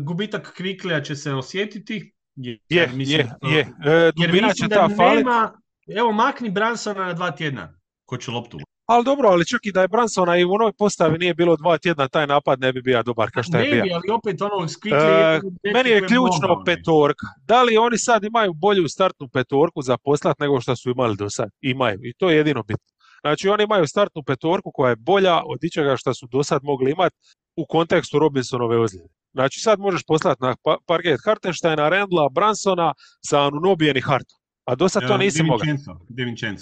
[0.00, 2.14] gubitak Kviklija će se osjetiti.
[2.34, 3.56] Je, je, mislim, je.
[3.56, 3.60] je.
[3.60, 5.52] E, jer će ta nema,
[5.96, 7.78] Evo, makni Bransona na dva tjedna.
[8.04, 8.58] Ko će loptu
[8.88, 11.78] ali dobro, ali čak i da je Bransona i u onoj postavi nije bilo dva
[11.78, 13.94] tjedna, taj napad ne bi bio dobar kao što je bio.
[13.94, 15.40] Ali opet ono e,
[15.72, 17.26] Meni je ključno petorka.
[17.46, 21.30] Da li oni sad imaju bolju startnu petorku za poslat nego što su imali do
[21.30, 21.48] sad?
[21.60, 21.98] Imaju.
[22.02, 22.98] I to je jedino bitno.
[23.20, 26.90] Znači oni imaju startnu petorku koja je bolja od ičega što su do sad mogli
[26.90, 27.16] imati
[27.56, 29.08] u kontekstu Robinsonove ozljede.
[29.32, 32.94] Znači sad možeš poslati na pa-, parket Hartensteina, Rendla, Bransona
[33.26, 34.37] sa Anunobijen i Hartom.
[34.68, 35.64] A do sad to nisi mogao.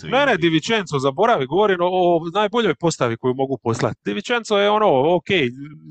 [0.08, 4.00] Ne, ne, Di Vincenzo, zaboravi, govorim o, o najboljoj postavi koju mogu poslati.
[4.04, 5.26] Di Vincenzo je ono, ok,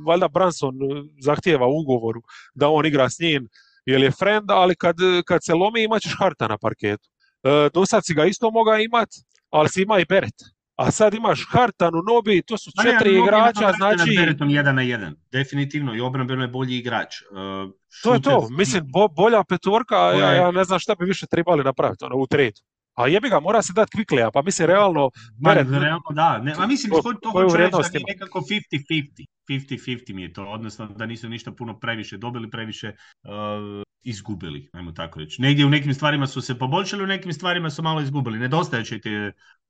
[0.07, 0.75] valjda Branson
[1.19, 2.21] zahtijeva ugovoru
[2.53, 3.47] da on igra s njim,
[3.85, 7.09] jer je friend, ali kad, kad se lomi imat ćeš Harta na parketu.
[7.43, 9.09] E, do sad si ga isto mogao imat,
[9.49, 10.54] ali si ima i Beret.
[10.75, 14.15] A sad imaš Hartanu, Nobi, to su četiri ne, igrača, znači...
[14.17, 17.21] Beretom jedan na jedan, definitivno, i obrambeno je bolji igrač.
[17.21, 17.71] Uh,
[18.03, 21.63] to je to, mislim, bo, bolja petorka, ja, ja ne znam šta bi više trebali
[21.63, 22.61] napraviti ono, u tredu.
[22.95, 25.09] A jebi ga, mora se dati kvikleja, pa mislim realno...
[25.43, 29.25] Beret, realno da, ne, a mislim, ko, to hoću reći da nije nekako 50-50.
[29.49, 34.91] 50-50 mi je to, odnosno da nisu ništa puno previše dobili, previše uh, izgubili, ajmo
[34.91, 35.41] tako reći.
[35.41, 38.39] Negdje u nekim stvarima su se poboljšali, u nekim stvarima su malo izgubili.
[38.39, 39.09] Nedostaje će ti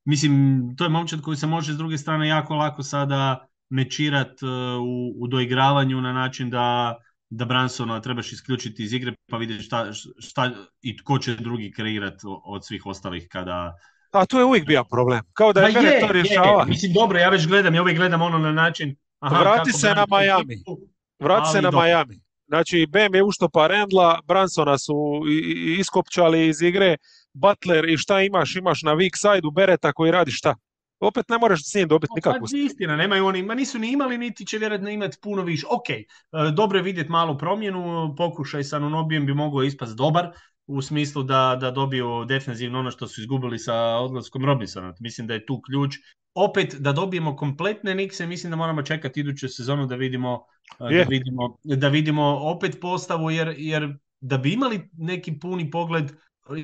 [0.05, 4.49] Mislim, to je momčad koji se može s druge strane jako lako sada mečirat uh,
[4.81, 6.95] u, u doigravanju na način da,
[7.29, 12.25] da Bransona trebaš isključiti iz igre pa vidjeti šta, šta i tko će drugi kreirati
[12.45, 13.75] od svih ostalih kada,
[14.15, 15.21] a to je uvijek bio problem.
[15.33, 16.65] Kao da je, je to rješava.
[16.65, 18.95] Mislim, dobro, ja već gledam, ja uvijek gledam ono na način...
[19.19, 20.55] Aha, Vrati se na Miami.
[21.19, 22.19] Vrati se na Miami.
[22.47, 24.93] Znači, Bam je uštopa Rendla, Bransona su
[25.79, 26.97] iskopčali iz igre,
[27.33, 28.55] Butler i šta imaš?
[28.55, 30.55] Imaš na weak side-u Bereta koji radi šta?
[30.99, 32.47] Opet ne moraš s njim dobiti nikakvu.
[32.51, 35.65] Pa, istina, nemaju oni, ma nisu ni imali, niti će vjerojatno imati puno više.
[35.69, 36.05] Ok, e,
[36.53, 40.31] dobro je vidjeti malu promjenu, pokušaj sa Nunobijem bi mogao ispast dobar,
[40.67, 44.93] u smislu da, da dobiju defensivno ono što su izgubili sa odlaskom Robinsona.
[44.99, 45.95] Mislim da je tu ključ.
[46.33, 50.45] Opet, da dobijemo kompletne Nikse, mislim da moramo čekati iduću sezonu da vidimo,
[50.91, 56.11] e, da vidimo, da vidimo opet postavu, jer, jer da bi imali neki puni pogled,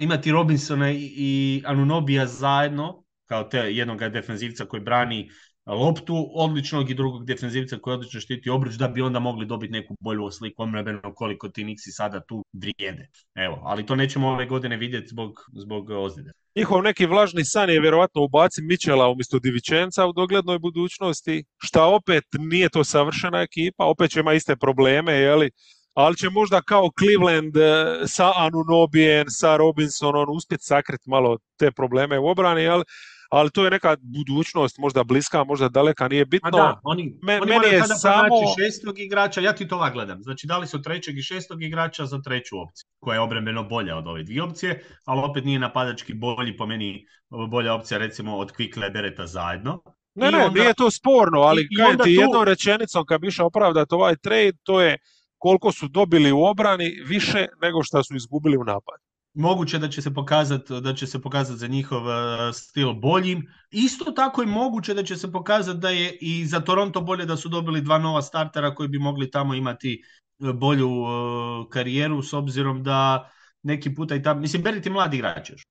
[0.02, 5.30] imati Robinsona i Anunobija zajedno, kao te jednog defenzivca koji brani
[5.66, 9.96] loptu, odličnog i drugog defenzivca koji odlično štiti obruč, da bi onda mogli dobiti neku
[10.00, 13.08] bolju sliku omrebeno koliko ti Nixi sada tu vrijede.
[13.36, 16.32] Evo, ali to nećemo ove godine vidjeti zbog, zbog ozljede.
[16.56, 22.24] Njihov neki vlažni san je vjerojatno ubaci Mičela umjesto Divičenca u doglednoj budućnosti, šta opet
[22.40, 25.52] nije to savršena ekipa, opet će ima iste probleme, jeli?
[25.94, 32.20] ali će možda kao Cleveland e, sa Anunobijen, sa Robinsonom uspjeti sakriti malo te probleme
[32.20, 32.84] u obrani, ali
[33.32, 36.48] ali to je neka budućnost, možda bliska, možda daleka, nije bitno.
[36.48, 38.36] A da, oni, Me, oni meni je samo...
[38.60, 40.24] šestog igrača, ja ti to ovak gledam.
[40.24, 44.08] Znači, dali su trećeg i šestog igrača za treću opciju, koja je obrambeno bolja od
[44.08, 47.06] ove dvije opcije, ali opet nije napadački bolji, po meni
[47.50, 49.82] bolja opcija recimo od Quickle Bereta zajedno.
[50.16, 52.22] Ne, ne, nije to sporno, ali kaj ti tu...
[52.22, 54.98] jednom rečenicom kad bi išao opravdati ovaj trade, to je
[55.38, 60.02] koliko su dobili u obrani više nego što su izgubili u napadu moguće da će
[60.02, 63.48] se pokazati da će se pokazati za njihov e, stil boljim.
[63.72, 67.38] Isto tako je moguće da će se pokazati da je i za Toronto bolje da
[67.38, 70.04] su dobili dva nova startera koji bi mogli tamo imati
[70.40, 73.30] e, bolju e, karijeru s obzirom da
[73.64, 75.62] neki puta i tamo, mislim Berit je mladi igrač još.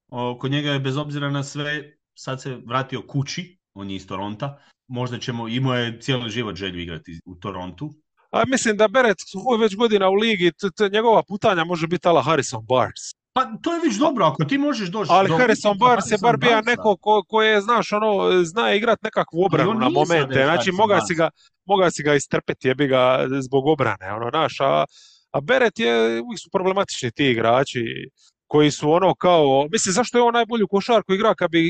[0.41, 4.59] Kod njega je bez obzira na sve sad se vratio kući, on je iz Toronta.
[4.89, 7.95] Možda ćemo, imao je cijeli život želju igrati u Torontu.
[8.31, 9.19] A mislim da Beret
[9.61, 10.53] već godina u ligi,
[10.93, 13.20] njegova putanja može biti ala Harrison Barnes.
[13.33, 15.11] Pa to je već dobro, ako ti možeš doći...
[15.13, 15.37] Ali do...
[15.37, 19.75] Harrison Barnes je bar bio neko ko, ko, je, znaš, ono, zna igrat nekakvu obranu
[19.75, 20.45] na momente.
[20.45, 21.31] Znači, moga si, ga,
[21.65, 24.85] moga si ga istrpeti, jebi ga zbog obrane, ono, naš, a,
[25.31, 27.85] a Beret je, uvijek su problematični ti igrači
[28.47, 31.63] koji su ono kao, mislim, zašto je on najbolju košarku igra kad bi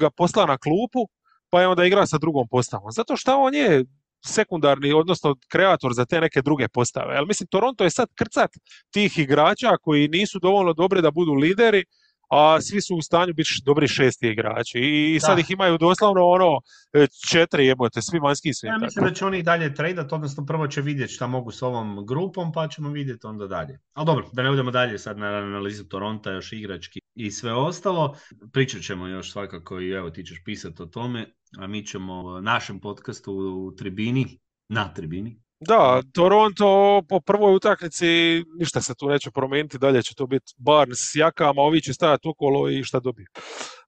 [0.00, 1.08] ga poslao na klupu,
[1.50, 2.92] pa je onda igra sa drugom postavom?
[2.92, 3.84] Zato što on je
[4.24, 7.16] sekundarni, odnosno kreator za te neke druge postave.
[7.16, 8.50] Ali mislim, Toronto je sad krcat
[8.90, 11.84] tih igrača koji nisu dovoljno dobri da budu lideri,
[12.30, 14.78] a svi su u stanju biti dobri šesti igrači.
[15.14, 16.60] I sad ih imaju doslovno ono
[16.92, 18.66] e, četiri jebote, svi vanjski su.
[18.66, 22.06] Ja mislim da će oni dalje tradat, odnosno prvo će vidjeti šta mogu s ovom
[22.06, 23.80] grupom, pa ćemo vidjeti onda dalje.
[23.92, 28.16] Ali dobro, da ne budemo dalje sad na analizu Toronta, još igrački i sve ostalo.
[28.52, 32.80] Pričat ćemo još svakako i evo ti ćeš pisati o tome, a mi ćemo našem
[32.80, 39.78] podcastu u tribini, na tribini, da, Toronto po prvoj utakmici ništa se tu neće promijeniti,
[39.78, 43.26] dalje će to biti Barnes s jakama, ovi će stajati okolo i šta dobiju.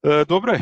[0.03, 0.61] E, dobre, e,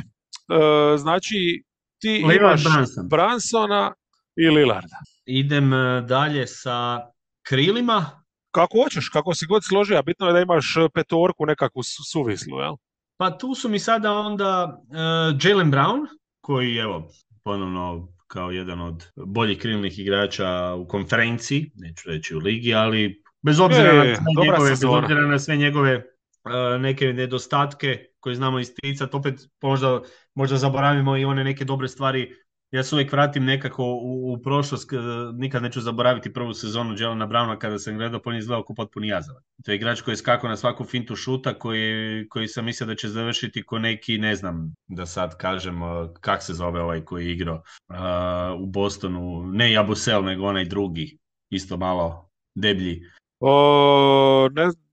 [0.99, 1.65] znači
[2.01, 3.09] ti imaš Branson.
[3.09, 3.93] Bransona
[4.37, 4.97] i Lillarda.
[5.27, 7.01] Idem e, dalje sa
[7.47, 8.25] krilima.
[8.51, 11.83] Kako hoćeš, kako si god složio, bitno je da imaš petorku nekakvu
[12.13, 12.75] suvislu, jel?
[13.17, 14.97] Pa tu su mi sada onda uh,
[15.43, 16.07] Jalen Brown,
[16.49, 17.09] koji evo,
[17.45, 23.61] ponovno kao jedan od boljih krilnih igrača u konferenciji, neću reći u ligi, ali bez
[23.61, 29.17] obzira, na, sve njegove, bez obzira na sve njegove uh, neke nedostatke koje znamo isticati,
[29.17, 30.01] opet možda,
[30.35, 32.35] možda zaboravimo i one neke dobre stvari
[32.71, 34.91] ja se uvijek vratim nekako u, u prošlost,
[35.35, 39.09] nikad neću zaboraviti prvu sezonu Jelena Browna kada sam gledao, po on izgledao kao potpuni
[39.09, 39.43] jazavan.
[39.65, 42.95] To je igrač koji je skakao na svaku fintu šuta, koji, koji sam mislio da
[42.95, 45.81] će završiti ko neki, ne znam da sad kažem
[46.21, 51.19] kak se zove ovaj koji je igrao uh, u Bostonu, ne Jabusel, nego onaj drugi,
[51.51, 53.03] isto malo deblji.
[53.41, 54.88] O, ne,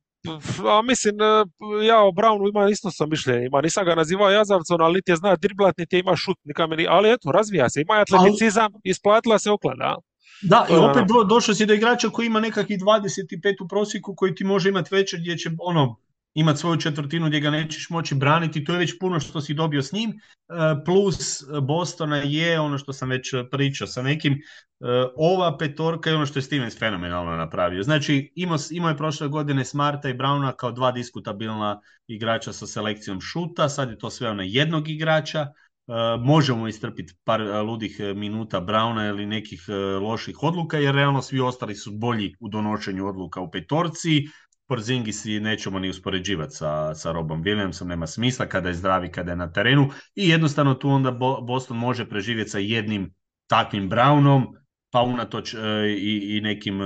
[0.78, 1.26] a mislim, e,
[1.86, 5.16] ja o Brownu imam isto sam mišljenje, ima, nisam ga nazivao jazavcom, ali niti je
[5.16, 6.38] zna driblat, niti ima šut,
[6.70, 8.82] meni, ali eto, razvija se, ima atleticizam, ali...
[8.84, 9.96] isplatila se oklada.
[10.42, 14.36] Da, i opet do, došao si do igrača koji ima nekakvih 25 u prosjeku koji
[14.36, 15.96] ti može imati večer gdje će ono
[16.36, 19.82] imati svoju četvrtinu gdje ga nećeš moći braniti, to je već puno što si dobio
[19.82, 20.14] s njim, e,
[20.86, 24.40] plus Bostona je ono što sam već pričao sa nekim, e,
[25.16, 27.84] ova petorka je ono što je Stevens fenomenalno napravio.
[27.84, 33.22] Znači imao, imao je prošle godine Smarta i Brauna kao dva diskutabilna igrača sa selekcijom
[33.22, 35.52] šuta, sad je to sve na jednog igrača, e,
[36.20, 39.62] možemo istrpiti par ludih minuta Brauna ili nekih
[40.02, 44.26] loših odluka, jer realno svi ostali su bolji u donošenju odluka u petorci,
[44.68, 49.32] Porzingis i nećemo ni uspoređivati sa, sa Robom Williamsom, nema smisla kada je zdravi, kada
[49.32, 53.14] je na terenu i jednostavno tu onda Boston može preživjeti sa jednim
[53.48, 54.46] takvim Brownom,
[54.92, 55.58] pa unatoč e,
[55.98, 56.86] i, i nekim e,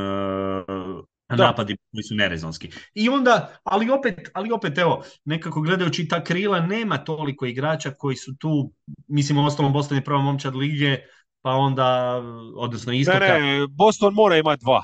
[1.30, 2.72] napadima koji su nerezonski.
[2.94, 8.16] I onda, ali opet, ali opet evo, nekako gledajući ta krila, nema toliko igrača koji
[8.16, 8.74] su tu,
[9.08, 10.98] mislim, u ostalom Boston je prva momčad lige,
[11.42, 12.22] pa onda,
[12.56, 13.20] odnosno istoka.
[13.20, 14.82] Ne, ne, Boston mora imati dva.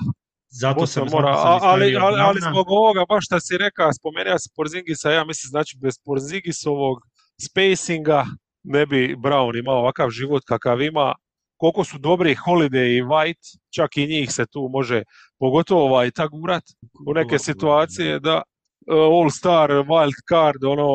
[0.60, 1.28] Zato sam, mora,
[1.62, 5.76] ali, ali, ali, zbog ovoga, baš što si rekao, spomenuo se Porzingisa, ja mislim, znači
[5.82, 6.98] bez Porzingisovog
[7.46, 8.24] spacinga
[8.62, 11.14] ne bi Brown imao ovakav život kakav ima.
[11.56, 15.02] Koliko su dobri Holiday i White, čak i njih se tu može,
[15.38, 16.64] pogotovo ovaj tagurat
[17.08, 18.42] u neke situacije, da
[18.88, 20.86] All Star, Wild Card, ono,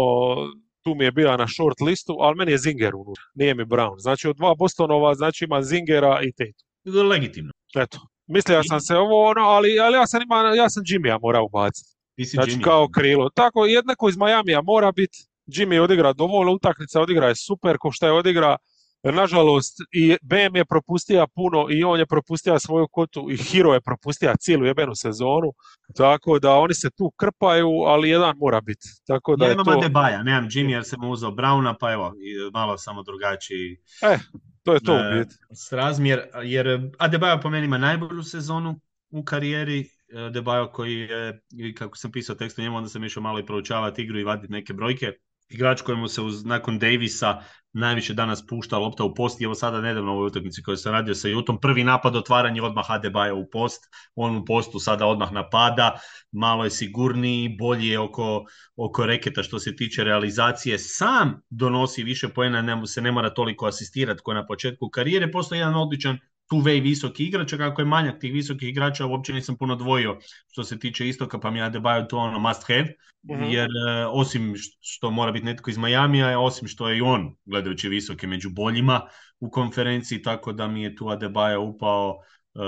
[0.84, 3.95] tu mi je bio na short listu, ali meni je Zinger unutra, nije mi Brown.
[3.97, 7.08] Znači od dva Bostonova, znači ima Zingera i Tatum.
[7.10, 7.52] Legitimno.
[7.76, 8.00] Eto,
[8.32, 11.89] Mislio sam se ovo, ono, ali, ali ja sam ima, ja sam Jimmya morao ubaciti.
[12.17, 12.63] Znači Jimmy.
[12.63, 13.30] kao krilo.
[13.30, 15.17] Tako, jednako iz Majamija mora biti.
[15.48, 18.58] Jimmy odigra dovoljno utakmica, odigra je super, ko što je odigra.
[19.04, 23.82] nažalost, i BM je propustio puno i on je propustio svoju kotu i Hiro je
[23.82, 25.54] propustio cijelu jebenu sezonu,
[25.96, 28.88] tako da oni se tu krpaju, ali jedan mora biti.
[29.08, 29.72] Tako da ja je imam to...
[29.72, 32.13] Adebaja, nemam Jimmy jer sam uzeo Brauna, pa evo,
[32.54, 34.17] malo samo drugačiji E,
[34.63, 35.36] to je to u biti.
[35.54, 36.67] s razmjer, jer
[37.00, 41.41] Adebayo po meni ima najbolju sezonu u karijeri, Adebayo koji je,
[41.78, 44.54] kako sam pisao tekst o njemu, onda sam išao malo i proučavati igru i vaditi
[44.54, 45.13] neke brojke.
[45.50, 49.41] Igrač kojemu se uz, nakon Davisa najviše danas pušta lopta u post.
[49.41, 52.62] I evo sada nedavno u ovoj utakmici koju sam radio sa Jutom, prvi napad otvaranje
[52.62, 53.84] odmah Adebayo u post,
[54.15, 55.99] on u postu sada odmah napada,
[56.31, 62.29] malo je sigurniji, bolji je oko, oko reketa što se tiče realizacije, sam donosi više
[62.29, 66.17] poena, se ne mora toliko asistirati kao na početku karijere, postoji jedan odličan
[66.52, 70.18] two-way visoki igrač, a kako je manjak tih visokih igrača, uopće nisam puno dvojio
[70.52, 72.94] što se tiče istoka, pa mi je Adebayo to ono must have,
[73.30, 73.44] Mhm.
[73.44, 77.90] jer e, osim što mora biti netko iz Majamija, osim što je i on, gledajući
[77.90, 79.02] visoke, među boljima
[79.40, 82.20] u konferenciji, tako da mi je tu Adebayo upao
[82.56, 82.60] e,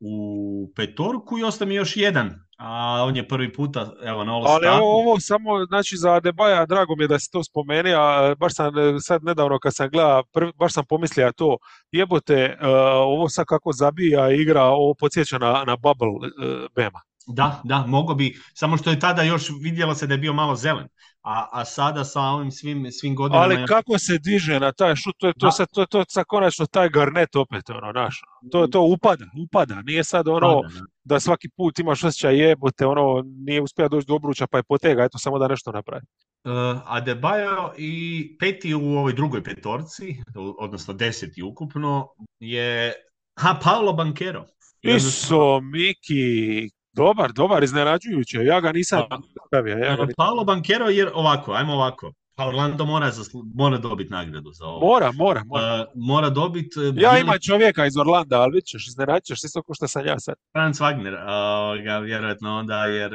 [0.00, 4.46] u petorku i ostao mi još jedan, a on je prvi puta, evo, na All
[4.46, 8.34] Ali ovo, ovo samo, znači za Adebaja, drago mi je da si to spomeni, a
[8.38, 11.56] baš sam e, sad nedavno kad sam gledao, prvi- baš sam pomislio to,
[11.92, 12.66] jebote, e,
[12.96, 17.00] ovo sad kako zabija igra, ovo podsjeća na, na Bubble e, Bema.
[17.28, 20.56] Da, da, mogo bi, samo što je tada još vidjelo se da je bio malo
[20.56, 20.88] zelen,
[21.22, 23.44] a, a sada sa ovim svim, svim godinama...
[23.44, 25.50] Ali kako se diže na taj šut, to je to Da.
[25.50, 28.20] sad, to, to sad konačno taj Garnet opet, ono, naš.
[28.52, 30.80] To, to upada, upada, nije sad ono Pada, da.
[31.04, 35.04] da svaki put imaš osjećaj jebote, ono, nije uspio doći do obruča pa je potega,
[35.04, 36.02] eto samo da nešto napravi.
[36.44, 36.52] Uh,
[36.86, 40.16] Adebayo i peti u ovoj drugoj petorci,
[40.58, 42.08] odnosno deseti ukupno,
[42.40, 42.92] je
[43.38, 44.44] ha, Paolo Banquero.
[44.82, 48.38] Iso, Miki, dobar, dobar, iznenađujuće.
[48.44, 49.02] Ja ga nisam
[49.46, 49.76] stavio.
[49.78, 52.12] Ja ga Uh, Paolo Banquero jer ovako, ajmo ovako.
[52.34, 54.86] Pa Orlando mora, zaslu- mora dobiti nagradu za ovo.
[54.86, 55.86] Mora, mora, mora.
[55.94, 56.78] Uh, mora dobiti...
[56.80, 60.18] uh, Ja bili- imam čovjeka iz Orlanda, ali iznenađit ćeš isto ko što sam ja
[60.20, 60.34] sad.
[60.52, 63.10] Franz Wagner, ovoga, vjerojatno onda, jer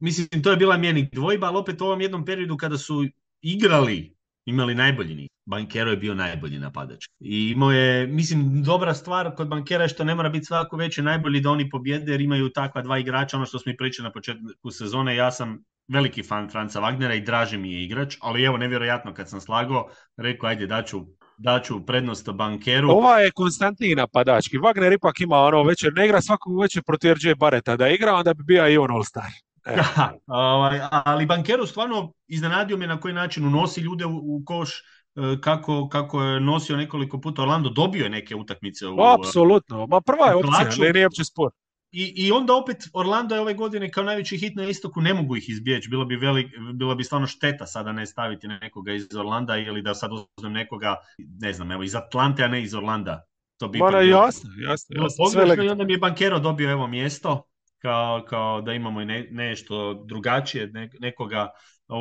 [0.00, 3.04] mislim, to je bila mjeni dvojba, ali opet u ovom jednom periodu kada su
[3.42, 4.14] igrali,
[4.46, 5.28] imali najbolji niz.
[5.46, 7.06] Bankero je bio najbolji napadač.
[7.20, 11.02] I imao je, mislim, dobra stvar kod Bankera je što ne mora biti svako veće
[11.02, 14.12] najbolji da oni pobjede, jer imaju takva dva igrača, ono što smo i pričali na
[14.12, 18.56] početku sezone, ja sam veliki fan Franca Wagnera i draži mi je igrač, ali evo,
[18.56, 21.06] nevjerojatno kad sam slagao, rekao, ajde, daću,
[21.38, 22.90] daću prednost Bankeru.
[22.90, 24.58] Ova je konstantniji napadački.
[24.58, 27.76] Wagner ipak ima ono večer, ne igra svakog večer protiv RJ Bareta.
[27.76, 29.51] Da igra, onda bi bio i on All-Star.
[29.66, 29.76] E.
[29.96, 34.82] Da, ovaj, ali Bankeru stvarno iznenadio me na koji način unosi ljude u, u koš,
[35.16, 39.86] e, kako, kako je nosio nekoliko puta Orlando, dobio je neke utakmice u, Apsolutno.
[39.86, 41.50] Ma prva je opcija, ne, nije uopće spor.
[41.92, 45.36] I, I onda opet Orlando je ove godine kao najveći hit na istoku, ne mogu
[45.36, 45.88] ih izbjeći.
[45.88, 49.94] Bilo bi, velik, bilo bi stvarno šteta sada ne staviti nekoga iz Orlanda ili da
[49.94, 53.24] sad uzmem nekoga, ne znam, evo iz Atlante, a ne iz Orlanda.
[53.56, 55.02] To bi Ma ipak ne, bilo- jasno, jasno.
[55.02, 55.26] jasno.
[55.26, 57.51] Sve i onda mi je Bankero dobio evo mjesto
[57.82, 61.50] kao, kao da imamo i ne, nešto drugačije, ne, nekoga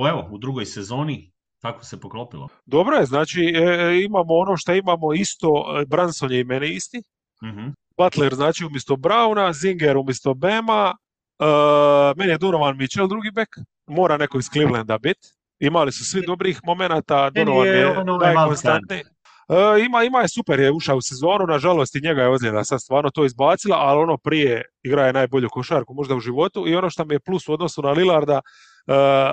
[0.09, 2.47] evo, u drugoj sezoni tako se poklopilo.
[2.65, 5.47] Dobro je, znači e, imamo ono što imamo isto,
[5.81, 7.01] e, Branson je i meni isti.
[7.43, 7.67] Mhm.
[7.97, 10.95] Butler znači umjesto Brauna, Zinger umjesto Bema,
[11.39, 11.45] e,
[12.15, 13.49] meni je Donovan Mitchell drugi bek,
[13.87, 15.27] mora neko iz Clevelanda biti.
[15.59, 19.01] Imali su svi dobrih momenata, Donovan je je ono ovaj najkonstantniji.
[19.51, 22.81] E, ima, ima je super, je ušao u sezonu, nažalost i njega je ozljeda sad
[22.81, 26.89] stvarno to izbacila, ali ono prije igra je najbolju košarku možda u životu i ono
[26.89, 28.41] što mi je plus u odnosu na Lillarda, e,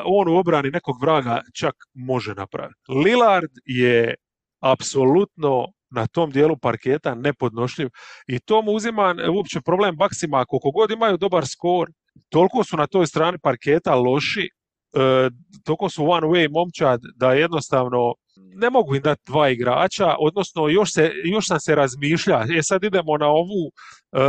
[0.05, 2.81] on u obrani nekog vraga čak može napraviti.
[2.89, 4.15] Lillard je
[4.61, 7.89] apsolutno na tom dijelu parketa nepodnošljiv
[8.27, 11.91] i to mu uzima uopće problem baksima, koliko god imaju dobar skor,
[12.29, 14.49] toliko su na toj strani parketa loši,
[14.95, 15.31] e,
[15.65, 20.93] toliko su one way momčad da jednostavno ne mogu im dati dva igrača, odnosno još,
[20.93, 23.71] se, još sam se razmišlja, e sad idemo na ovu
[24.13, 24.21] e,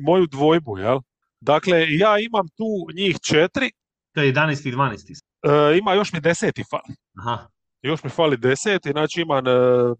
[0.00, 0.98] moju dvojbu, jel?
[1.40, 3.70] Dakle, ja imam tu njih četiri,
[4.14, 4.68] To je 11.
[4.68, 5.74] i 12.
[5.74, 6.96] e, ima još mi deseti fali.
[7.18, 7.48] Aha.
[7.82, 9.50] Još mi fali deseti, znači imam e,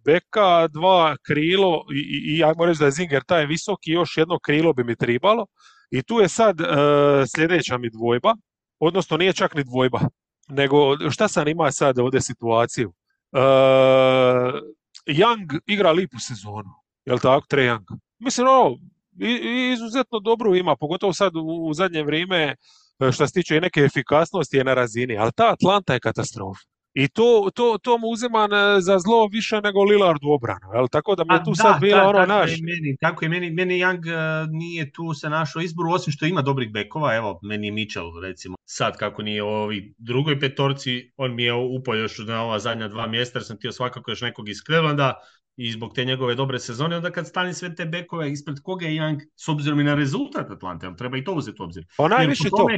[0.04, 4.38] beka, dva krilo i, i, i ajmo reći da je Zinger taj visoki, još jedno
[4.38, 5.46] krilo bi mi tribalo.
[5.90, 6.64] I tu je sad e,
[7.34, 8.34] sljedeća mi dvojba,
[8.78, 10.00] odnosno nije čak ni dvojba,
[10.48, 12.92] nego šta sam ima sad ovdje situaciju.
[13.32, 13.38] E,
[15.06, 16.70] Young igra lipu sezonu,
[17.04, 17.98] jel tako, Trae Young?
[18.18, 18.76] Mislim, ono,
[19.72, 22.56] izuzetno dobro ima, pogotovo sad u, u zadnje vrijeme,
[23.00, 26.75] e, što se tiče i neke efikasnosti je na razini, ali ta Atlanta je katastrofa.
[26.98, 30.88] I to, to, to mu uzimam za zlo više nego Lillard u obranu, jel?
[30.88, 32.50] Tako da mi je tu sad bilo ono tako naš...
[32.50, 34.02] Je meni, tako je meni, meni Young
[34.50, 38.56] nije tu se našao izboru, osim što ima dobrih bekova, evo, meni je Mitchell recimo,
[38.64, 42.88] sad kako nije u ovi drugoj petorci, on mi je upao još na ova zadnja
[42.88, 45.14] dva mjesta, jer sam htio svakako još nekog iz Clevelanda,
[45.56, 49.00] i zbog te njegove dobre sezone, onda kad stani sve te bekove ispred koga je
[49.00, 51.86] Young, s obzirom i na rezultat Atlante, treba i to uzeti u obzir.
[51.96, 52.68] Pa najviše to.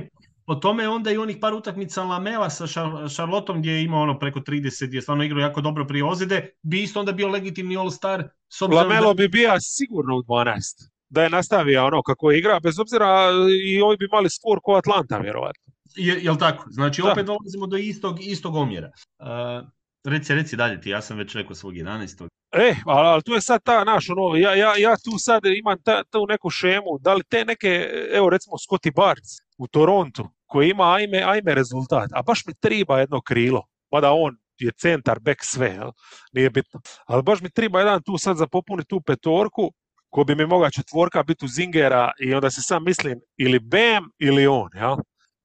[0.48, 2.66] Po tome onda i onih par utakmica Lamela sa
[3.08, 6.50] Charlottom gdje je imao ono preko 30, gdje je stvarno igrao jako dobro prije ozide,
[6.62, 8.28] bi isto onda bio legitimni All-Star.
[8.60, 13.30] Lamelo bi bio sigurno u 12 da je nastavio ono kako igra, bez obzira
[13.64, 15.72] i ovi bi mali skor ko Atlanta, vjerovatno.
[15.96, 16.64] Je, jel tako?
[16.70, 18.90] Znači, opet dolazimo do istog, istog omjera.
[19.18, 19.68] Uh,
[20.04, 22.28] reci, reci dalje ti, ja sam već rekao svog 11.
[22.52, 26.04] E, ali, tu je sad ta naš, ono, ja, ja, ja tu sad imam ta,
[26.04, 30.94] tu neku šemu, da li te neke, evo recimo Scotty Barnes u Torontu, koji ima
[30.94, 35.68] ajme, ajme rezultat, a baš mi triba jedno krilo, mada on je centar, back sve,
[35.68, 35.90] jel?
[36.32, 36.80] nije bitno.
[37.06, 39.72] Ali baš mi triba jedan tu sad za popuniti tu petorku,
[40.10, 44.10] ko bi mi mogao četvorka biti u Zingera i onda se sam mislim ili Bam
[44.18, 44.96] ili on, jel?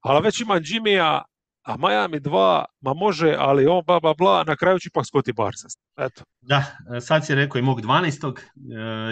[0.01, 1.21] Ali već imam Jimmya,
[1.63, 5.35] a Miami 2, ma može, ali on bla bla bla, na kraju ću ipak Scotty
[5.35, 5.61] Barnes.
[5.97, 6.23] Eto.
[6.41, 6.65] Da,
[7.01, 8.37] sad si rekao i mog 12.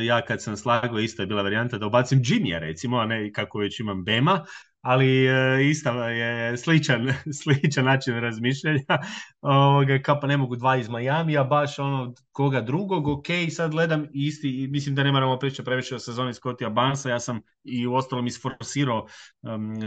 [0.01, 3.31] E, ja kad sam slagao isto je bila varijanta da ubacim Jimmya recimo, a ne
[3.33, 4.45] kako već imam Bema,
[4.81, 5.31] ali e,
[6.09, 7.13] je sličan,
[7.43, 8.97] sličan način razmišljanja.
[9.41, 14.07] Ovoga, kao pa ne mogu dva iz Majamija, baš ono koga drugog, ok, sad gledam
[14.13, 17.93] isti, mislim da ne moramo pričati previše o sezoni Scottija Bansa, ja sam i u
[17.93, 19.05] ostalom isforsirao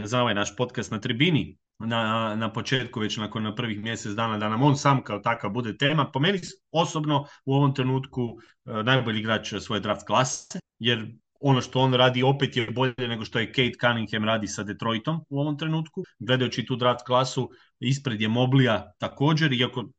[0.03, 4.37] za ovaj naš podcast na tribini na, na početku, već nakon na prvih mjesec dana,
[4.37, 6.11] da nam on sam kao takav bude tema.
[6.11, 6.39] Po meni
[6.71, 12.23] osobno u ovom trenutku e, najbolji igrač svoje draft klase, jer ono što on radi
[12.23, 16.03] opet je bolje nego što je Kate Cunningham radi sa Detroitom u ovom trenutku.
[16.19, 19.89] Gledajući tu draft klasu, ispred je Moblija također, iako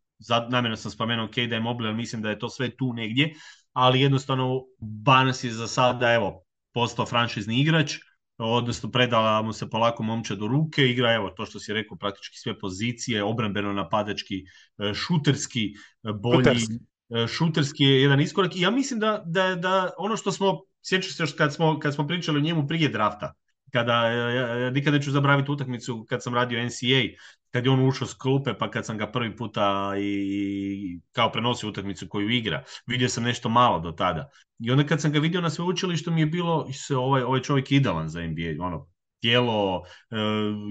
[0.51, 3.35] namjerno sam spomenuo Kate da je Moblija, mislim da je to sve tu negdje,
[3.73, 7.97] ali jednostavno Barnes je za sada evo, postao franšizni igrač,
[8.39, 12.37] odnosno predala mu se polako momče do ruke, igra evo to što si rekao praktički
[12.37, 14.35] sve pozicije, obrambeno napadački,
[14.79, 15.65] e, šuterski,
[16.05, 16.67] e, bolji,
[17.11, 18.57] e, šuterski je jedan iskorak.
[18.57, 21.95] I ja mislim da, da, da ono što smo sjećaš se još kad smo, kad
[21.95, 23.33] smo pričali o njemu prije drafta,
[23.73, 27.03] kada, ja, nikad neću zabraviti utakmicu kad sam radio NCA,
[27.51, 31.69] kad je on ušao s klupe, pa kad sam ga prvi puta i kao prenosio
[31.69, 34.29] utakmicu koju igra, vidio sam nešto malo do tada.
[34.59, 37.73] I onda kad sam ga vidio na sveučilištu mi je bilo, se ovaj, ovaj čovjek
[37.73, 38.87] idealan za NBA, ono,
[39.21, 40.17] tijelo, e,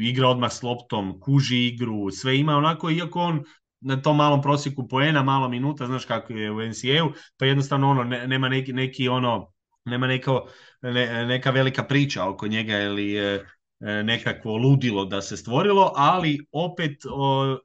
[0.02, 3.44] igra odmah s loptom, kuži igru, sve ima onako, iako on
[3.82, 8.04] na tom malom prosjeku poena, malo minuta, znaš kako je u NCA-u, pa jednostavno ono,
[8.04, 9.52] nema neki, neki ono,
[9.86, 10.48] nema neko,
[11.28, 13.46] neka velika priča oko njega ili je
[13.80, 16.92] nekakvo ludilo da se stvorilo, ali opet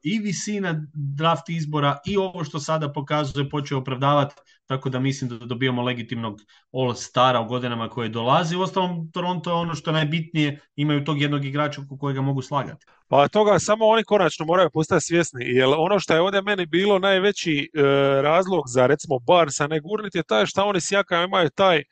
[0.03, 5.45] i visina draft izbora i ovo što sada pokazuje počeo opravdavati, tako da mislim da
[5.45, 6.41] dobijamo legitimnog
[6.73, 8.55] all stara u godinama koje dolazi.
[8.55, 12.41] U ostalom, Toronto je ono što je najbitnije, imaju tog jednog igrača oko kojega mogu
[12.41, 12.85] slagati.
[13.07, 16.99] Pa toga samo oni konačno moraju postati svjesni, jer ono što je ovdje meni bilo
[16.99, 17.81] najveći e,
[18.21, 20.91] razlog za recimo Barsa ne gurniti je taj što oni s
[21.27, 21.83] imaju taj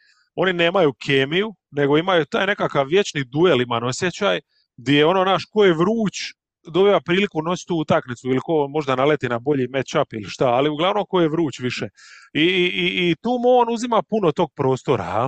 [0.41, 4.39] oni nemaju kemiju, nego imaju taj nekakav vječni duel, ima osjećaj,
[4.77, 6.15] gdje je ono naš ko je vruć,
[6.73, 10.69] dobiva priliku nositi tu utakmicu ili ko možda naleti na bolji match-up ili šta, ali
[10.69, 11.87] uglavnom ko je vruć više.
[12.33, 15.27] I, i, i tu mu on uzima puno tog prostora,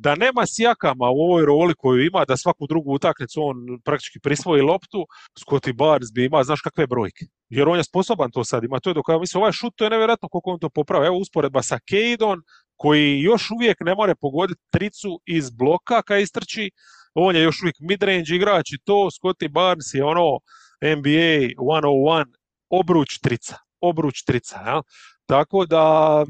[0.00, 4.62] da nema sjakama u ovoj roli koju ima, da svaku drugu utakmicu on praktički prisvoji
[4.62, 5.06] loptu,
[5.40, 7.24] Scotty Barnes bi ima, znaš kakve brojke.
[7.48, 9.90] Jer on je sposoban to sad, ima to je dok mislim, ovaj šut to je
[9.90, 11.06] nevjerojatno koliko on to popravi.
[11.06, 12.42] Evo usporedba sa Kejdon,
[12.78, 16.70] koji još uvijek ne more pogoditi tricu iz bloka kad istrči,
[17.14, 20.38] on je još uvijek midrange igrač i to Scotty Barnes je ono
[20.82, 22.24] NBA 101
[22.70, 24.82] obruč trica, obruč trica, ja?
[25.26, 26.24] tako da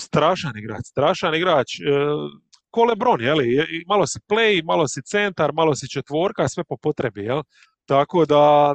[0.00, 1.82] strašan igrač, strašan igrač, e,
[2.70, 7.24] ko Lebron, li malo si play, malo si centar, malo si četvorka, sve po potrebi,
[7.24, 7.42] jel?
[7.86, 8.74] tako da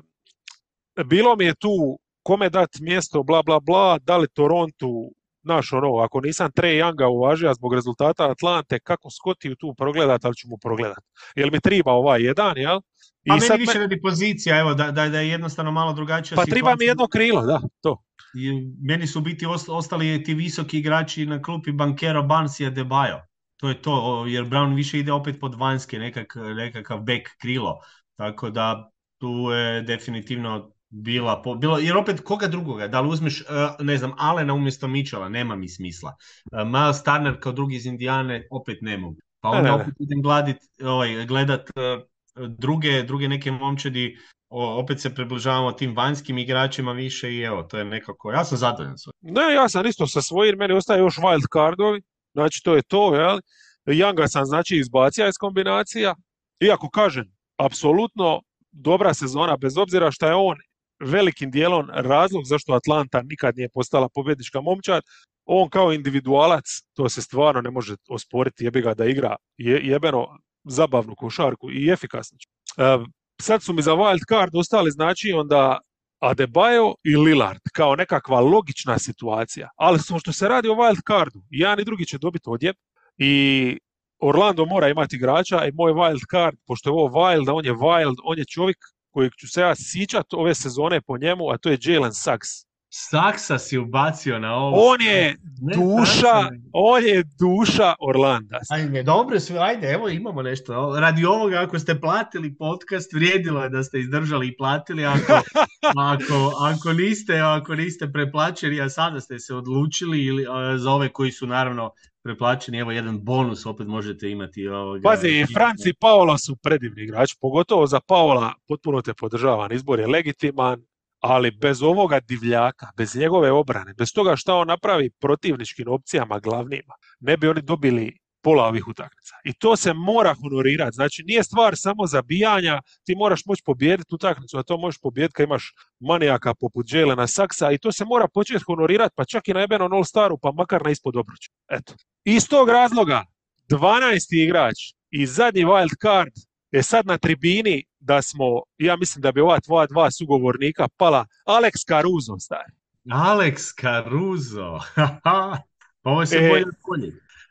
[1.05, 5.11] bilo mi je tu kome dati mjesto, bla, bla, bla, da li Torontu
[5.43, 10.35] Znaš, ono, ako nisam Trey Younga uvažio zbog rezultata Atlante, kako Scottiju tu progledat, ali
[10.35, 11.03] ću mu progledat.
[11.35, 12.79] Jel mi triba ovaj jedan, jel?
[13.23, 16.35] I pa meni sad više radi pozicija, evo, da, da, da je jednostavno malo drugačija
[16.35, 18.03] Pa triba mi jedno krilo, da, to.
[18.33, 23.21] I meni su biti ostali ti visoki igrači na klupi Bankero, Barnes i Debajo.
[23.57, 27.79] To je to, jer Brown više ide opet pod vanjske, nekak, nekakav back krilo.
[28.15, 33.41] Tako da tu je definitivno bila, po, bilo, jer opet koga drugoga, da li uzmeš,
[33.41, 33.45] e,
[33.79, 36.15] ne znam, Alena umjesto Mičela, nema mi smisla.
[36.51, 39.17] Uh, Miles Turner kao drugi iz Indijane, opet ne mogu.
[39.41, 41.99] Pa onda opet idem gledati, ovaj, gledat e,
[42.47, 44.17] druge, druge neke momčadi
[44.49, 48.97] opet se približavamo tim vanjskim igračima više i evo, to je nekako, ja sam zadovoljan
[48.97, 49.13] svoj.
[49.21, 52.01] Ne, ja sam isto sa svojim, meni ostaje još wild cardovi,
[52.33, 53.39] znači to je to, jel?
[53.85, 56.15] Younga sam znači izbacija iz kombinacija,
[56.59, 57.25] iako kažem,
[57.57, 60.57] apsolutno dobra sezona, bez obzira što je on
[60.99, 65.03] velikim dijelom razlog zašto Atlanta nikad nije postala pobjednička momčad,
[65.45, 70.27] on kao individualac, to se stvarno ne može osporiti, jebi ga da igra jebeno
[70.63, 72.37] zabavnu košarku i efikasno.
[72.77, 72.97] E,
[73.41, 75.79] sad su mi za wild card ostali znači onda
[76.21, 79.69] Adebayo i Lillard kao nekakva logična situacija.
[79.75, 82.75] Ali što se radi o wild cardu, jedan i drugi će dobiti odjeb
[83.17, 83.77] i
[84.21, 88.15] Orlando mora imati igrača i moj wild card, pošto je ovo wild, on je wild,
[88.23, 88.77] on je čovjek
[89.19, 92.68] kojeg ću se ja sićati ove sezone po njemu, a to je Jalen Suggs.
[92.91, 94.91] Saksa si ubacio na ovo.
[94.91, 95.35] On je
[95.75, 98.59] duša, on je duša Orlanda.
[98.69, 100.99] Ajde, dobro su, ajde, evo imamo nešto.
[100.99, 105.05] Radi ovoga, ako ste platili podcast, vrijedilo je da ste izdržali i platili.
[105.05, 105.33] Ako,
[106.13, 110.45] ako, ako, niste, ako niste preplaćeni, a sada ste se odlučili ili
[110.77, 111.91] za ove koji su naravno
[112.23, 114.67] preplaćeni, evo jedan bonus opet možete imati.
[114.67, 119.71] Ovoga, Pazi, Franci i Paola su predivni igrači, pogotovo za Paola potpuno te podržavan.
[119.71, 120.81] Izbor je legitiman,
[121.19, 126.93] ali bez ovoga divljaka, bez njegove obrane, bez toga što on napravi protivničkim opcijama glavnima,
[127.19, 129.35] ne bi oni dobili pola ovih utakmica.
[129.43, 130.95] I to se mora honorirati.
[130.95, 135.43] Znači, nije stvar samo zabijanja, ti moraš moći pobijediti utakmicu, a to možeš pobijediti kad
[135.43, 139.59] imaš manijaka poput Jelena Saksa i to se mora početi honorirati, pa čak i na
[139.59, 141.51] jebenom All Staru, pa makar na ispod obruča.
[141.69, 141.93] Eto.
[142.25, 143.25] Iz tog razloga,
[143.69, 144.43] 12.
[144.43, 144.75] igrač
[145.11, 146.33] i zadnji wild card
[146.71, 151.25] je sad na tribini da smo, ja mislim da bi ova tvoja dva sugovornika pala
[151.45, 152.71] Alex Caruso, stari.
[153.09, 154.79] Alex Caruso,
[155.23, 155.57] pa
[156.03, 156.65] ovo se e, bolje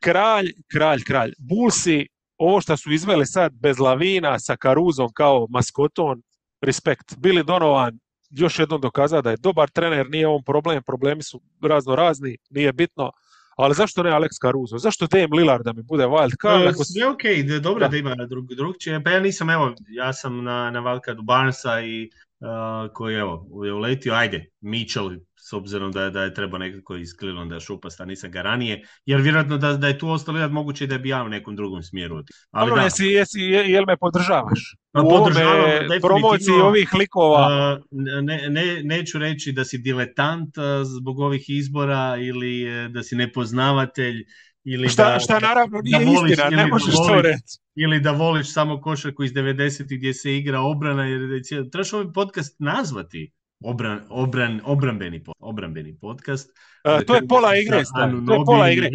[0.01, 1.32] Kralj, kralj, kralj.
[1.38, 6.22] Bulsi, ovo što su izveli sad bez Lavina sa Karuzom kao maskotom,
[6.61, 7.16] respekt.
[7.16, 7.99] Bili Donovan
[8.30, 12.72] još jednom dokazao da je dobar trener, nije on problem, problemi su razno razni, nije
[12.72, 13.11] bitno.
[13.59, 14.79] Ali zašto ne Alex Caruso?
[14.79, 16.67] Zašto Dame Lillard da mi bude wild card?
[16.67, 16.85] Ako...
[16.85, 17.23] Sve ok,
[17.63, 19.05] dobro da, da ima drug, drugčije.
[19.05, 23.47] Pa ja nisam, evo, ja sam na, na wild cardu Barnesa i uh, koji evo,
[23.65, 25.11] je uletio, ajde, Mitchell
[25.49, 29.20] s obzirom da je, da je treba nekako iz Clevelanda šupasta, nisam ga ranije, jer
[29.20, 32.22] vjerojatno da, da je tu ostalo Lillard moguće da bi ja u nekom drugom smjeru.
[32.51, 32.82] Ali da.
[32.82, 34.76] jesi, jesi, jel me podržavaš?
[34.92, 37.80] Pa, u ovome promociji ovih likova?
[38.22, 40.55] Ne, ne, neću reći da si diletant
[40.99, 44.24] zbog ovih izbora ili uh, da si nepoznavatelj
[44.64, 47.59] ili šta, da, šta naravno nije da voliš, istina, ne možeš da voliš, to reći.
[47.74, 51.42] Ili da voliš samo košarku iz 90 gdje se igra obrana, jer
[51.72, 53.32] trebaš ovaj podcast nazvati
[53.65, 56.51] obran, obran, obrambeni, obrambeni podcast.
[56.85, 57.83] A, to je pola igre,
[58.27, 58.91] to je pola igre.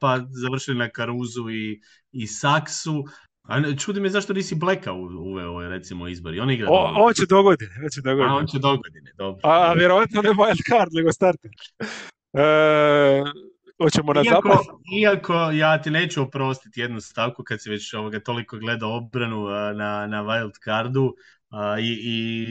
[0.00, 1.80] Pa završili na Karuzu i,
[2.12, 3.04] i Saksu.
[3.42, 6.34] A čudi me zašto nisi Blacka uveo ovaj, recimo izbor.
[6.40, 8.30] On igra o, on će do godine, on će do godine.
[8.30, 9.40] A on će do godine, dobro.
[9.42, 11.50] A vjerovatno ne wild card, nego starter.
[12.32, 12.44] E,
[13.82, 14.76] hoćemo na iako, zapad?
[15.00, 19.44] Iako ja ti neću oprostiti jednu stavku kad si već ovoga toliko gledao obranu
[19.74, 21.14] na, na wild cardu,
[21.52, 22.46] a, i, i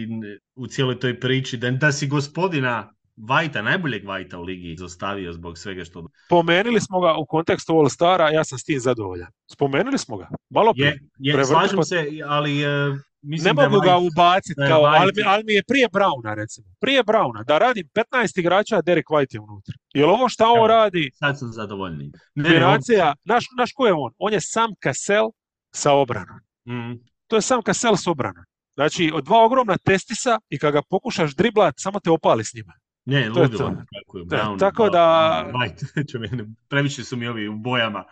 [0.55, 5.57] u cijeloj toj priči da, da si gospodina Vajta, najboljeg Vajta u ligi izostavio zbog
[5.57, 6.07] svega što...
[6.25, 9.27] Spomenuli smo ga u kontekstu All Stara, ja sam s tim zadovoljan.
[9.51, 10.99] Spomenuli smo ga, malo prije.
[11.17, 15.53] Je, je, slažem se, ali uh, mislim ne mogu ga ubaciti, kao, ali, ali, mi
[15.53, 16.67] je prije Brauna recimo.
[16.79, 19.73] Prije Brauna, da radim 15 igrača, Derek White je unutra.
[19.93, 21.11] Jel ovo šta on radi?
[21.13, 22.11] Sad sam zadovoljni.
[22.35, 24.11] Generacija, naš, naš ko je on?
[24.17, 25.29] On je sam Cassell
[25.73, 26.39] sa obranom.
[26.67, 26.93] Mm.
[27.27, 28.43] To je sam Cassell s obranom.
[28.81, 32.73] Znači, od dva ogromna testisa i kad ga pokušaš driblat, samo te opali s njima.
[33.05, 34.59] Ne, ludilo, kako je Brown.
[34.59, 35.05] tako da...
[35.55, 38.03] White, previše su mi ovi u bojama.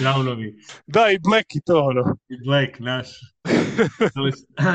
[0.00, 0.54] Brownovi.
[0.86, 2.16] Da, i Black i to, ono.
[2.28, 3.08] I Black, naš.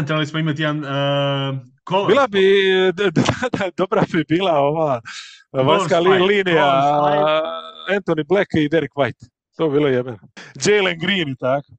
[0.06, 1.60] Trebali smo imati jedan uh.
[2.08, 2.42] Bila bi,
[2.98, 3.10] da,
[3.58, 5.02] da, dobra bi bila ova
[5.52, 6.82] vanjska li, linija
[7.90, 9.30] Anthony Black i Derek White.
[9.58, 10.20] To bi bilo jebeno.
[10.66, 11.74] Jalen Green i tako.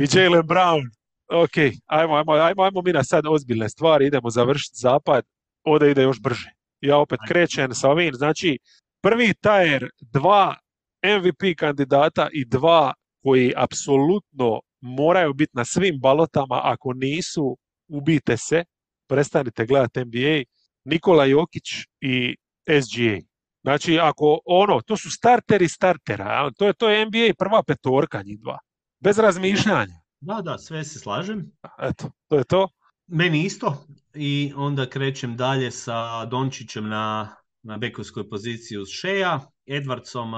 [0.00, 0.99] I Jalen Brown.
[1.32, 1.56] Ok,
[1.86, 5.24] ajmo, ajmo, ajmo, ajmo mi na sad ozbiljne stvari, idemo završiti zapad,
[5.64, 6.50] ovdje ide još brže.
[6.80, 8.58] Ja opet krećem sa ovim, znači
[9.02, 10.56] prvi tajer, dva
[11.04, 17.56] MVP kandidata i dva koji apsolutno moraju biti na svim balotama, ako nisu,
[17.88, 18.64] ubite se,
[19.08, 20.42] prestanite gledati NBA,
[20.84, 21.64] Nikola Jokić
[22.00, 23.18] i SGA.
[23.62, 28.40] Znači, ako ono, to su starteri startera, to je, to je NBA prva petorka njih
[28.40, 28.58] dva,
[29.00, 29.99] bez razmišljanja.
[30.20, 31.52] Da, da, sve se slažem.
[31.78, 32.68] Eto, to je to.
[33.06, 33.84] Meni isto.
[34.14, 40.32] I onda krećem dalje sa Dončićem na, na bekovskoj poziciji uz Šeja, Edwardsom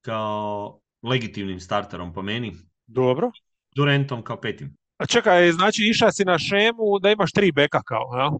[0.00, 2.56] kao legitimnim starterom po meni.
[2.86, 3.30] Dobro.
[3.74, 4.76] Durantom kao petim.
[4.98, 8.30] A čekaj, znači išao si na šemu da imaš tri beka kao, ja?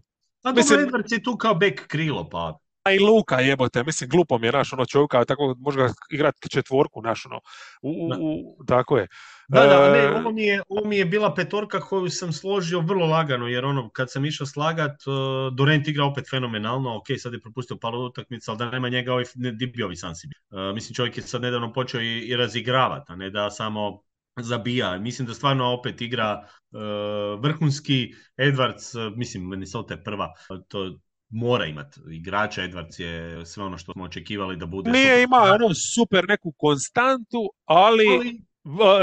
[0.43, 2.57] A Mislim- dobro, Edwards je tu kao bek krilo, pa A
[2.89, 7.01] i Luka jebote, mislim glupo mi je naš ono čovjeka, tako može ga igrat četvorku
[7.01, 7.39] naš ono.
[7.81, 9.07] U, u- u- tako je.
[9.47, 12.79] Da, da, E, ne, ovo mi, je, ovo mi je bila petorka koju sam složio
[12.79, 17.33] vrlo lagano, jer ono, kad sam išao slagat, uh, Durant igra opet fenomenalno, ok, sad
[17.33, 20.69] je propustio palu utakmicu, ali da nema njega, ovaj, ne, di bi ovi Sansi bili?
[20.69, 24.01] Uh, mislim, čovjek je sad nedavno počeo i, i razigravati, a ne da samo
[24.39, 24.97] zabija.
[24.99, 28.13] Mislim da stvarno opet igra uh, vrhunski.
[28.37, 30.33] Edwards, uh, mislim, Minnesota je prva,
[30.67, 30.99] to
[31.31, 34.91] mora imati igrača, Edwards je sve ono što smo očekivali da bude.
[34.91, 35.23] Nije super.
[35.23, 38.41] ima ono super neku konstantu, ali, Ali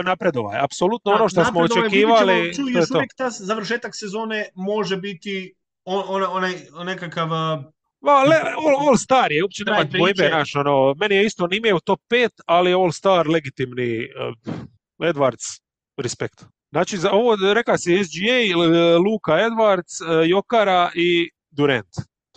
[0.05, 0.65] napredova je.
[0.65, 2.95] Apsolutno ono što smo očekivali, je još to.
[2.95, 5.55] uvijek ta završetak sezone može biti
[5.85, 6.53] on, on, onaj,
[6.85, 7.29] nekakav
[8.01, 11.75] Ma, le, all, all Star je, uopće nema dvojbe, naš, ono, meni je isto, nije
[11.75, 14.55] u top 5, ali All Star legitimni uh,
[14.99, 15.61] Edwards,
[15.97, 16.45] respekt.
[16.71, 18.57] Znači, za ovo, reka si SGA,
[18.99, 21.89] Luka Edwards, uh, Jokara i Durant.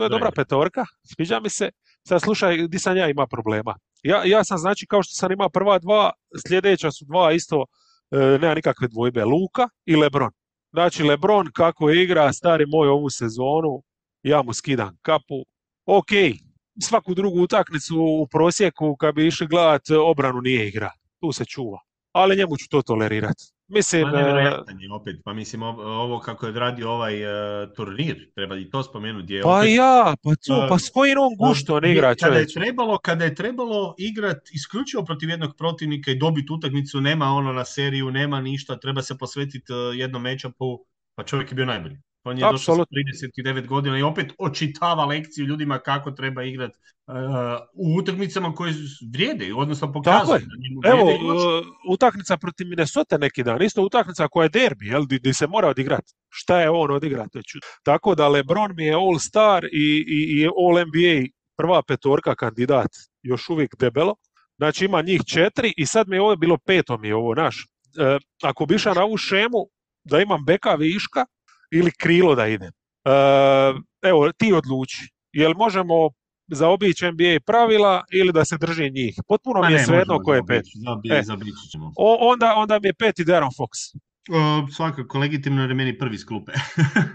[0.02, 1.70] To je dobra petorka, sviđa mi se.
[2.08, 3.76] Sad slušaj, di sam ja ima problema.
[4.04, 6.12] Ja, ja sam, znači, kao što sam imao prva dva,
[6.48, 7.66] sljedeća su dva isto,
[8.12, 10.32] e, nema nikakve dvojbe, Luka i Lebron.
[10.74, 13.84] Znači, Lebron kako igra, stari moj, ovu sezonu,
[14.24, 15.46] ja mu skidam kapu.
[15.86, 16.12] Ok,
[16.84, 20.92] svaku drugu utakmicu u prosjeku kad bi išli gledat obranu nije igra.
[21.20, 21.80] Tu se čuva.
[22.12, 23.44] Ali njemu ću to tolerirati.
[23.72, 28.70] Mislim, nevjerojatan je opet, pa mislim ovo, kako je odradio ovaj uh, turnir, treba i
[28.70, 29.24] to spomenuti.
[29.24, 32.36] Gdje je pa opet, ja, pa to, e, pa s kojim on guštom igra kada
[32.36, 37.54] je trebalo, kada je trebalo igrat isključivo protiv jednog protivnika i dobiti utakmicu, nema ono
[37.54, 41.98] na seriju, nema ništa, treba se posvetiti jednom matchupu, pa čovjek je bio najbolji.
[42.24, 42.98] On je došao Apsolutno.
[43.14, 47.16] sa 39 godina i opet očitava lekciju ljudima kako treba igrati uh,
[47.74, 48.74] u utakmicama koje
[49.14, 50.40] vrijede, odnosno Tako pokazuju.
[50.40, 55.34] njemu Evo, e, utakmica protiv Minnesota neki dan, isto utakmica koja je derbi, jel, di
[55.34, 56.14] se mora odigrati.
[56.30, 57.00] Šta je on
[57.48, 57.68] čudno.
[57.84, 62.92] Tako da LeBron mi je All Star i, i, i All NBA prva petorka kandidat,
[63.22, 64.16] još uvijek debelo.
[64.58, 67.68] Znači ima njih četiri i sad mi je ovo bilo peto mi je ovo naš.
[68.00, 69.68] E, ako bi išao na ovu šemu
[70.04, 71.26] da imam beka viška
[71.72, 72.72] ili krilo da idem.
[73.06, 73.12] E,
[74.02, 75.10] evo, ti odluči.
[75.34, 76.10] Jel možemo
[76.48, 79.16] zaobići NBA pravila ili da se drži njih?
[79.28, 80.66] Potpuno mi je svejedno ko je pet.
[81.12, 81.22] E.
[82.32, 83.98] onda, onda mi je peti Darren Fox.
[84.30, 86.52] O, svakako legitimno je meni prvi s klupe.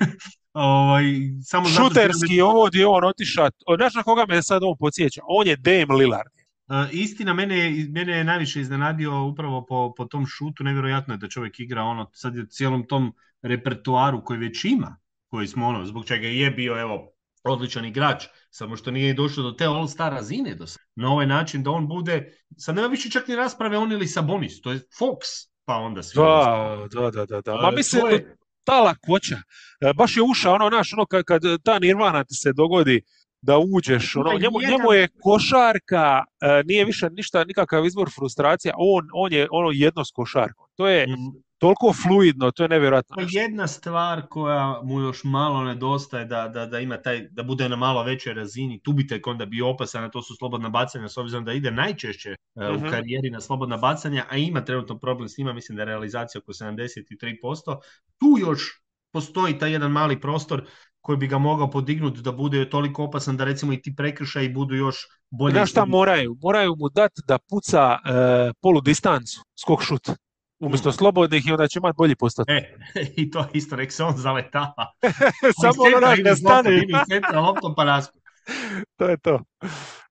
[0.53, 1.05] ovaj,
[1.43, 3.49] samo zato Šuterski, ovo gdje je on otišao.
[3.77, 5.21] Znaš na koga me sad on podsjeća?
[5.29, 6.31] On je Dame Lillard.
[6.69, 10.65] E, istina, mene, je- mene je najviše iznenadio upravo po, po tom šutu.
[10.65, 13.13] Nevjerojatno je da čovjek igra ono, sad je cijelom tom
[13.47, 14.97] repertuaru koji već ima,
[15.31, 17.13] koji smo ono, zbog čega je bio, evo,
[17.45, 20.83] odličan igrač, samo što nije došao do te all-star razine do sad.
[20.97, 24.61] Na ovaj način da on bude, sad nema više čak ni rasprave on ili Sabonis,
[24.61, 26.17] to je Fox, pa onda svi.
[26.21, 27.41] Da, da, da, da.
[27.41, 27.57] da.
[27.57, 29.37] Ma mislim, je- ta lakoća.
[29.81, 33.03] E, Baš je ušao ono, naš, ono, kad, kad ta nirvana ti se dogodi
[33.47, 39.09] da uđeš, ono, njemu, njemu je košarka, e, nije više ništa, nikakav izvor frustracija, on,
[39.15, 40.67] on je ono jedno s košarkom.
[40.75, 41.13] To je Mm,
[41.59, 43.17] toliko fluidno, to je nevjerojatno.
[43.17, 47.69] Pa jedna stvar koja mu još malo nedostaje da, da, da ima taj, da bude
[47.69, 51.09] na malo većoj razini, tu bi tek onda bio opasan, a to su slobodna bacanja,
[51.09, 52.87] s obzirom da ide najčešće Mhm.
[52.87, 56.39] u karijeri na slobodna bacanja, a ima trenutno problem s njima, mislim da je realizacija
[56.39, 57.81] oko 73%.
[58.19, 58.83] Tu još
[59.13, 60.67] postoji taj jedan mali prostor
[61.07, 64.75] koji bi ga mogao podignuti da bude toliko opasan da recimo i ti prekršaji budu
[64.75, 64.97] još
[65.31, 65.53] bolje.
[65.53, 66.37] Znaš šta moraju?
[66.43, 70.11] Moraju mu dati da puca e, polu distancu, skok šut.
[70.59, 70.93] Umjesto Mm.
[70.93, 72.57] slobodnih i onda će imati bolji postotak.
[72.57, 72.75] E,
[73.23, 74.87] i to isto, nek se on zaletava.
[75.63, 76.71] Samo ono ne stane.
[77.09, 78.23] Centra loptom pa naskok.
[78.99, 79.41] to je to.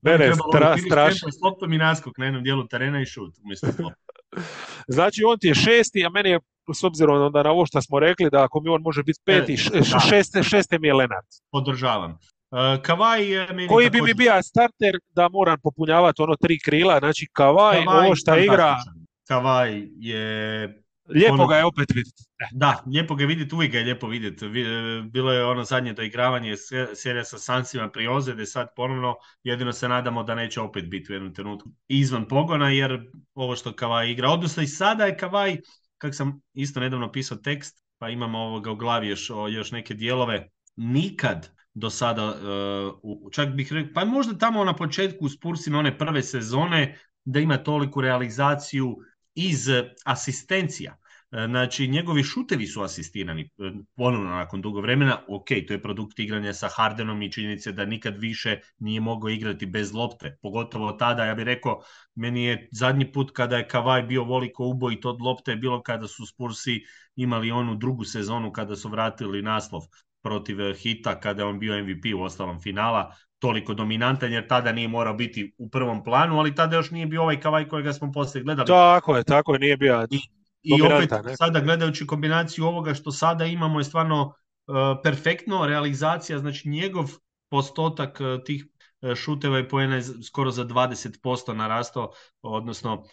[0.02, 1.32] Ne, ne, stra, strašno.
[1.32, 4.05] S loptom i naskok na jednom dijelu terena i šut umjesto lopta.
[4.88, 6.40] Znači on ti je šesti, a meni je
[6.74, 9.54] s obzirom onda na ovo što smo rekli da ako mi on može biti peti,
[9.54, 11.28] E, šeste, šeste mi je Lenart.
[11.52, 12.12] Podržavam.
[12.12, 17.00] Uh, Kavaj je meni Koji bi mi bio starter da moram popunjavati ono tri krila,
[17.00, 18.76] znači Kavaj, Kavaj ovo što igra.
[19.28, 22.24] Kavaj je lijepo ono- ga je opet vidjeti.
[22.52, 24.48] Da, lijepo ga je vidjeti, uvijek ga je lijepo vidjeti.
[24.48, 29.16] Vi- e, Bilo je ono zadnje doigravanje se- serija sa Sansima prije ozljede, sad ponovno
[29.44, 33.74] jedino se nadamo da neće opet biti u jednom trenutku izvan pogona, jer ovo što
[33.74, 35.58] Kavaj igra, odnosno i sada je Kavaj,
[35.98, 40.50] kak sam isto nedavno pisao tekst, pa imamo ovoga u glavi još, još neke dijelove,
[40.76, 42.48] nikad do sada, e,
[43.04, 47.40] u- čak bih rekao, pa možda tamo na početku u Spursima one prve sezone, da
[47.40, 48.98] ima toliku realizaciju
[49.36, 49.68] iz
[50.06, 50.98] asistencija.
[51.32, 53.48] E, znači, njegovi šutevi su asistirani e,
[53.96, 55.20] ponovno nakon dugo vremena.
[55.28, 59.66] Ok, to je produkt igranja sa Hardenom i činjenice da nikad više nije mogao igrati
[59.66, 60.38] bez lopte.
[60.42, 61.82] Pogotovo tada, ja bih rekao,
[62.16, 66.26] meni je zadnji put kada je Kavaj bio voliko ubojit od lopte bilo kada su
[66.26, 66.82] Spursi
[67.16, 69.82] imali onu drugu sezonu kada su vratili naslov
[70.22, 73.16] protiv Hita kada je on bio MVP u ostalom finala
[73.46, 77.22] toliko dominantan jer tada nije morao biti u prvom planu, ali tada još nije bio
[77.22, 78.68] ovaj kavaj kojega smo poslije gledali.
[78.68, 80.20] Tako je, tako je, nije bio I,
[80.64, 86.70] i opet sada gledajući kombinaciju ovoga što sada imamo je stvarno uh, perfektno realizacija, znači
[86.70, 87.12] njegov
[87.50, 88.66] postotak uh, tih
[89.02, 93.04] uh, šuteva i poena je skoro za 20% narastao, odnosno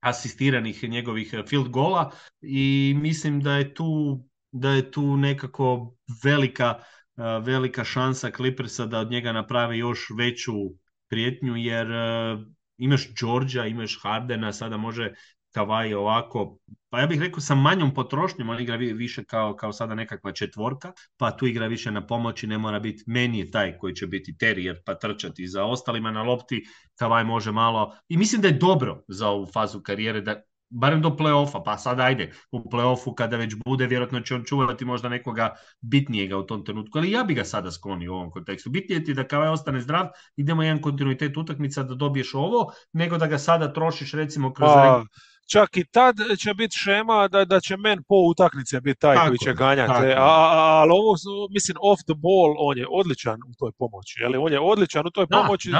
[0.00, 2.10] asistiranih njegovih field gola
[2.40, 4.20] i mislim da je tu
[4.52, 6.74] da je tu nekako velika
[7.42, 10.52] velika šansa Clippersa da od njega napravi još veću
[11.08, 11.88] prijetnju jer
[12.78, 15.12] imaš Georgia, imaš Hardena, sada može
[15.54, 16.58] Kavaj ovako,
[16.90, 20.92] pa ja bih rekao sa manjom potrošnjom, on igra više kao, kao sada nekakva četvorka,
[21.16, 24.82] pa tu igra više na pomoći, ne mora biti, meni taj koji će biti terijer
[24.86, 26.64] pa trčati za ostalima na lopti,
[26.98, 31.10] Kavaj može malo, i mislim da je dobro za ovu fazu karijere da barem do
[31.10, 35.54] play-offa, pa sad ajde, u play-offu kada već bude, vjerojatno će on čuvati možda nekoga
[35.80, 38.70] bitnijega u tom trenutku, ali ja bi ga sada sklonio u ovom kontekstu.
[38.70, 40.06] Bitnije ti da kao je ostane zdrav,
[40.36, 44.70] idemo jedan kontinuitet utakmica da dobiješ ovo, nego da ga sada trošiš recimo kroz...
[44.74, 45.04] Pa,
[45.50, 49.38] čak i tad će biti šema da, da će men po utakmice biti taj koji
[49.38, 50.12] će ganjati.
[50.16, 50.24] A,
[50.80, 51.14] ali ovo,
[51.50, 54.20] mislim, off the ball, on je odličan u toj pomoći.
[54.20, 54.36] Jeli?
[54.36, 55.70] On je odličan u toj pomoći.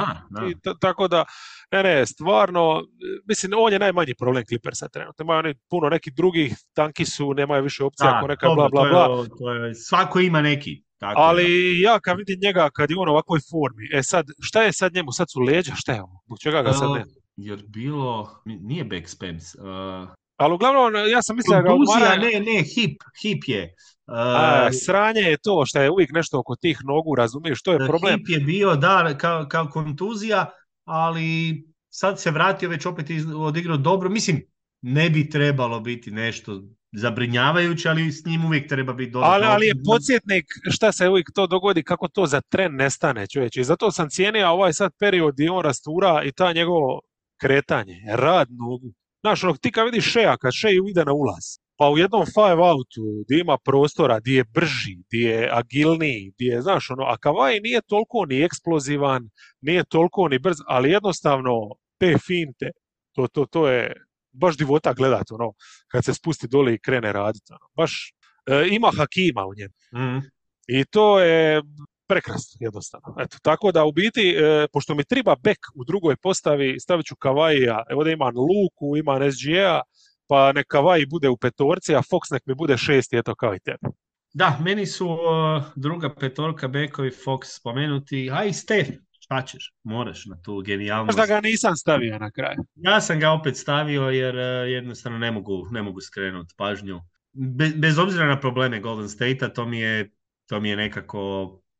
[0.49, 1.25] I tako da,
[1.71, 2.83] ne, ne, stvarno,
[3.27, 5.23] mislim, on je najmanji problem Clippersa trenutno.
[5.23, 9.25] Imaju oni puno nekih drugih, tanki su, nemaju više opcija, ako neka bla, bla, bla.
[9.39, 10.83] To je, svako ima neki.
[10.97, 14.63] Tako Ali ja kad vidim njega kad je on u ovakvoj formi, e sad, šta
[14.63, 15.11] je sad njemu?
[15.11, 16.21] Sad su leđa, šta je ovo?
[16.25, 17.05] Zbog čega ga sad ne?
[17.39, 19.55] jer bilo, nije backspams.
[19.55, 22.15] Uh, ali uglavnom, ja sam mislio da ga odmara...
[22.15, 23.63] Ne, ne, hip, hip je.
[24.07, 27.87] Uh, A, sranje je to što je uvijek nešto oko tih nogu, razumiješ, što je
[27.87, 28.17] problem.
[28.17, 30.45] Hip je bio, da, kao, kao kontuzija,
[30.89, 34.09] ali sad se vratio već opet odigrao dobro.
[34.09, 34.41] Mislim,
[34.81, 36.61] ne bi trebalo biti nešto
[36.91, 39.27] zabrinjavajuće, ali s njim uvijek treba biti dobro.
[39.27, 43.61] Ali, ali je podsjetnik šta se uvijek to dogodi, kako to za tren nestane, čovječe.
[43.61, 47.01] I zato sam cijenio ovaj sad period gdje on rastura i ta njegovo
[47.41, 48.93] kretanje, rad nogu.
[49.21, 51.45] Znaš, ono, ti kad vidiš Šeja, kad Šej ide na ulaz,
[51.79, 56.45] pa u jednom five outu gdje ima prostora, gdje je brži, gdje je agilniji, gdje
[56.45, 59.29] je, znaš, ono, a Kavaj nije toliko ni eksplozivan,
[59.61, 61.51] nije toliko ni brz, ali jednostavno
[61.99, 62.71] te finte,
[63.15, 63.93] to, to, to je
[64.31, 65.53] baš divota gledat, ono,
[65.87, 68.13] kad se spusti dole i krene raditi, ono, baš
[68.45, 69.73] e, ima hakima u njemu.
[70.05, 70.21] Mm.
[70.67, 71.61] I to je
[72.07, 73.15] prekrasno, jednostavno.
[73.19, 77.15] Eto, tako da u biti, e, pošto mi treba bek u drugoj postavi, stavit ću
[77.15, 79.81] Kavaija, evo da imam Luku, imam SGA,
[80.29, 83.59] pa nek Kavaji bude u petorci, a Fox nek mi bude šesti, eto kao i
[83.59, 83.93] tebe.
[84.33, 90.25] Da, meni su uh, druga petorka bekovi Fox spomenuti, a i Steph, šta ćeš, moraš
[90.25, 91.17] na tu genijalnost.
[91.17, 92.57] Možda ga nisam stavio na kraju.
[92.75, 97.01] Ja sam ga opet stavio jer uh, jednostavno ne mogu, ne mogu skrenuti pažnju.
[97.33, 100.11] Be, bez obzira na probleme Golden State-a, to mi je,
[100.45, 101.21] to mi je nekako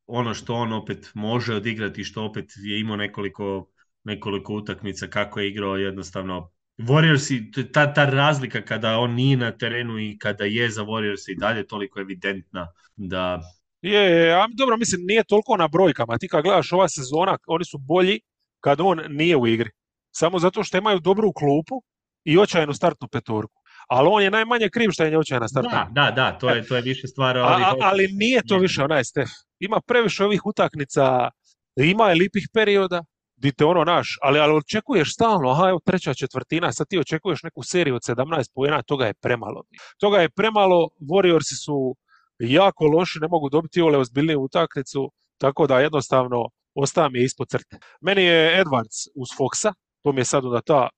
[0.05, 3.69] ono što on opet može odigrati, što opet je imao nekoliko,
[4.03, 7.31] nekoliko utakmica kako je igrao jednostavno Warriors,
[7.73, 11.67] ta, ta razlika kada on nije na terenu i kada je za Warriors i dalje
[11.67, 13.41] toliko evidentna da...
[13.81, 16.17] Je, je, a dobro, mislim, nije toliko na brojkama.
[16.17, 18.19] Ti kad gledaš ova sezona, oni su bolji
[18.59, 19.69] kad on nije u igri.
[20.11, 21.83] Samo zato što imaju dobru klupu
[22.23, 23.59] i očajnu startnu petorku
[23.89, 25.69] ali on je najmanje kriv što je njoća na startu.
[25.69, 27.37] Da, da, da, to je, to je više stvar.
[27.37, 29.29] Ali, ali nije to više onaj Stef.
[29.59, 31.29] Ima previše ovih utakmica,
[31.75, 33.03] ima je lipih perioda,
[33.41, 37.43] di te ono naš, ali, ali očekuješ stalno, aha, evo treća četvrtina, sad ti očekuješ
[37.43, 39.63] neku seriju od 17 pojena, toga je premalo.
[39.99, 41.95] Toga je premalo, Warriorsi su
[42.39, 47.77] jako loši, ne mogu dobiti ole ozbiljniju utakmicu, tako da jednostavno ostaje mi ispod crte.
[48.01, 49.73] Meni je Edwards uz Foxa,
[50.03, 50.89] to mi je sad onda ta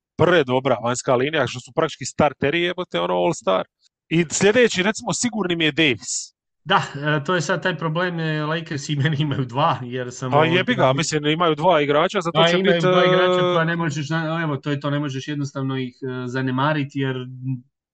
[0.46, 3.66] dobra vanjska linija, što su praktički starteri, jebote, ono all star.
[4.08, 6.34] I sljedeći, recimo, sigurni mi je Davis.
[6.64, 10.34] Da, e, to je sad taj problem, e, Lakers i meni imaju dva, jer sam...
[10.34, 12.78] A jebi ga, mislim, imaju dva igrača, zato će biti...
[12.80, 14.06] dva igrača koja ne možeš,
[14.42, 17.16] evo, to je to, ne možeš jednostavno ih e, zanemariti, jer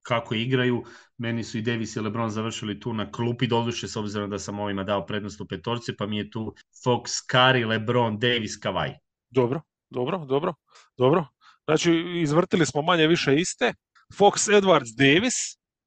[0.03, 0.85] kako igraju,
[1.19, 4.59] meni su i Davis i LeBron završili tu na klupi, doduše s obzirom da sam
[4.59, 6.55] ovima dao prednost u petorci, pa mi je tu
[6.85, 7.03] Fox,
[7.33, 8.95] Curry, LeBron, Davis, Kavaj.
[9.31, 9.61] Dobro,
[9.91, 10.55] dobro, dobro,
[10.97, 11.27] dobro.
[11.65, 11.93] Znači,
[12.23, 13.75] izvrtili smo manje više iste.
[14.19, 15.35] Fox, Edwards, Davis.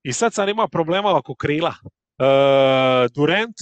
[0.03, 1.73] I sad sam ima problema oko krila.
[2.21, 3.55] Uh, Durant,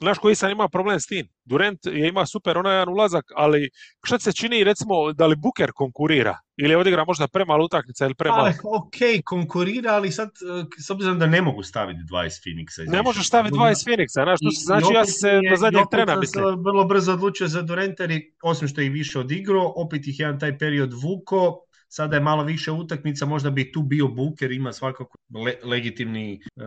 [0.00, 1.28] Znaš koji sam ima problem s tim?
[1.44, 3.70] Durant je ima super onaj jedan ulazak, ali
[4.04, 6.38] šta se čini recimo da li Booker konkurira?
[6.56, 8.42] Ili odigra možda premala utakmica ili premalo?
[8.42, 12.90] Ali, ok, konkurira, ali sad, eh, s obzirom da ne mogu staviti 20 Phoenixa.
[12.92, 16.12] Ne možeš staviti 20 Phoenixa, znaš, to znači ja sam se je- do zadnjeg trena
[16.12, 16.44] sam mislim.
[16.44, 20.06] se vrlo brzo odlučio za Durenta, jer je, osim što je i više odigrao, opet
[20.06, 24.52] ih jedan taj period vuko, sada je malo više utakmica, možda bi tu bio Booker,
[24.52, 26.62] ima svakako le- legitimni eh,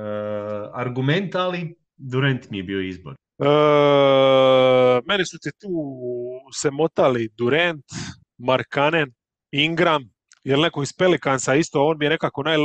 [0.74, 3.16] argument, ali Durant mi je bio izbor.
[3.40, 3.46] E,
[5.06, 5.70] meni su ti tu
[6.54, 7.86] se motali Durant,
[8.38, 9.14] Markanen,
[9.52, 10.11] Ingram,
[10.44, 12.60] jer neko iz Pelikansa isto, on mi je nekako naj, E,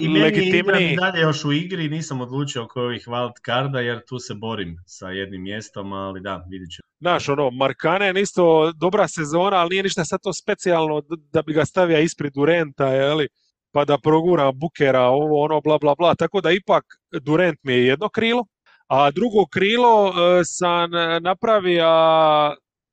[0.00, 0.96] I najlegitimniji.
[0.96, 5.08] dalje još u igri, nisam odlučio oko ovih wild carda, jer tu se borim sa
[5.08, 6.82] jednim mjestom, ali da, vidit ću.
[7.00, 11.02] Znaš, ono, Markanen isto dobra sezona, ali nije ništa sad to specijalno
[11.32, 13.28] da bi ga stavio ispred Durenta, je
[13.72, 16.14] pa da progura Bukera, ovo, ono, bla, bla, bla.
[16.14, 16.84] Tako da ipak
[17.22, 18.44] Durant mi je jedno krilo,
[18.86, 20.90] a drugo krilo e, sam
[21.20, 21.86] napravio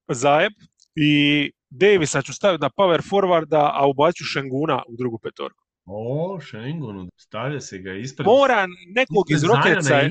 [0.08, 0.54] zajeb
[0.96, 5.64] i Davisa ću staviti na power forwarda, a ubacit Šenguna u drugu petorku.
[5.86, 8.26] O, Šengunu, stavlja se ga ispred...
[8.26, 10.02] Mora nekog iz Rokeca.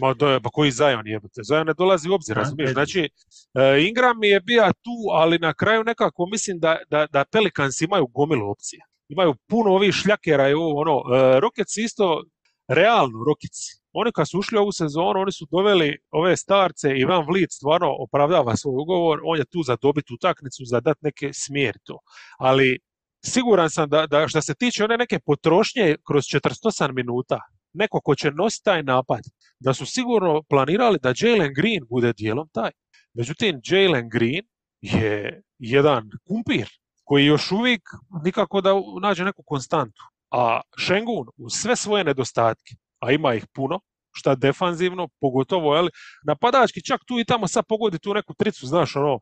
[0.00, 1.40] Ma da, pa koji Zion jebote?
[1.48, 2.72] Zion ne dolazi u obzir, razumiješ?
[2.72, 3.08] Znači,
[3.54, 7.80] e, Ingram mi je bio tu, ali na kraju nekako mislim da, da, da Pelicans
[7.80, 8.84] imaju gomilu opcija.
[9.08, 12.24] Imaju puno ovih šljakera i ovo, ono, e, Rockets isto,
[12.68, 13.83] realno Rockets.
[13.94, 17.96] Oni kad su ušli ovu sezonu, oni su doveli ove starce i Van Vliet stvarno
[17.98, 21.98] opravdava svoj ugovor, on je tu za dobiti utakmicu, za dati neke smjer to.
[22.38, 22.78] Ali
[23.24, 27.40] siguran sam da, da što se tiče one neke potrošnje kroz 48 minuta,
[27.72, 29.20] neko ko će nositi taj napad,
[29.60, 32.70] da su sigurno planirali da Jalen Green bude dijelom taj.
[33.14, 34.44] Međutim, Jalen Green
[34.80, 36.68] je jedan kumpir
[37.04, 37.82] koji još uvijek
[38.24, 38.70] nikako da
[39.02, 40.02] nađe neku konstantu.
[40.30, 42.74] A Šengun uz sve svoje nedostatke,
[43.04, 43.80] a ima ih puno,
[44.12, 45.88] šta defanzivno, pogotovo jel,
[46.26, 49.18] napadački čak tu i tamo sad pogodi tu neku tricu, znaš, ono,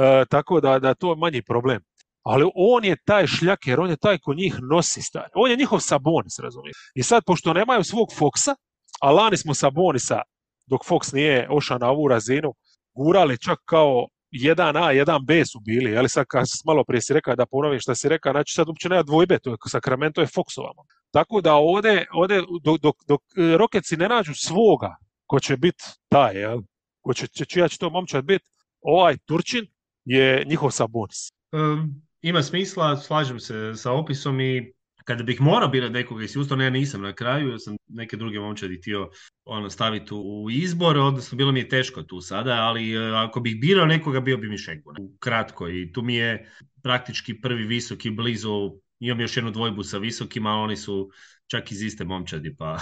[0.00, 1.82] e, tako da, da to je manji problem.
[2.22, 5.30] Ali on je taj šljaker, on je taj ko njih nosi stari.
[5.34, 6.76] On je njihov Sabonis, razumiješ.
[6.94, 8.54] I sad, pošto nemaju svog Foxa,
[9.00, 10.22] a lani smo Sabonisa,
[10.66, 12.54] dok Fox nije ošao na ovu razinu,
[12.94, 17.46] gurali čak kao 1A, 1B su bili, ali sad kad malo prije si rekao da
[17.46, 20.82] ponovim što si rekao, znači sad uopće nema dvojbe, to je Sacramento je Foxovamo.
[21.10, 24.96] Tako da ovdje, ovdje dok, dok, dok e, Rocketsi ne nađu svoga,
[25.26, 26.60] ko će biti taj, jel?
[27.00, 28.44] Ko će, će, čija će to momčad biti,
[28.80, 29.66] ovaj Turčin
[30.04, 31.32] je njihov Sabonis.
[31.52, 34.72] Um, ima smisla, slažem se sa opisom i
[35.06, 38.40] kada bih morao birati nekoga iz Houstona, ja nisam na kraju, ja sam neke druge
[38.40, 39.10] momčadi htio
[39.44, 43.60] ono, staviti u, izbor, odnosno bilo mi je teško tu sada, ali e, ako bih
[43.60, 44.96] birao nekoga, bio bi mi Šengun.
[45.18, 46.50] Kratko, i tu mi je
[46.82, 51.10] praktički prvi visoki blizu, imam još jednu dvojbu sa visokima, ali oni su
[51.46, 52.78] čak iz iste momčadi, pa,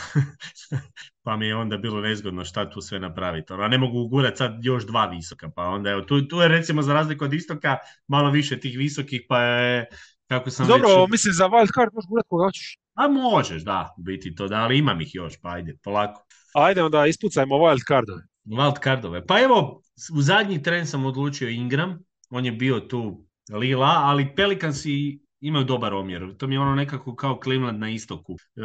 [1.24, 3.52] pa mi je onda bilo nezgodno šta tu sve napraviti.
[3.52, 6.82] Ono, ne mogu ugurati sad još dva visoka, pa onda evo, tu, tu je recimo
[6.82, 7.76] za razliku od istoka
[8.08, 9.86] malo više tih visokih, pa je,
[10.28, 11.10] kako sam Dobro, već...
[11.10, 12.78] mislim za wild card možeš gurati koga hoćeš.
[12.94, 16.26] A možeš, da, biti to, da, ali imam ih još, pa ajde, polako.
[16.54, 18.22] Ajde onda ispucajmo wild cardove.
[18.44, 19.26] Wild cardove.
[19.26, 19.82] Pa evo,
[20.14, 21.98] u zadnji tren sam odlučio Ingram,
[22.30, 26.36] on je bio tu lila, ali Pelicansi imaju dobar omjer.
[26.38, 28.32] To mi je ono nekako kao Cleveland na istoku.
[28.32, 28.60] E,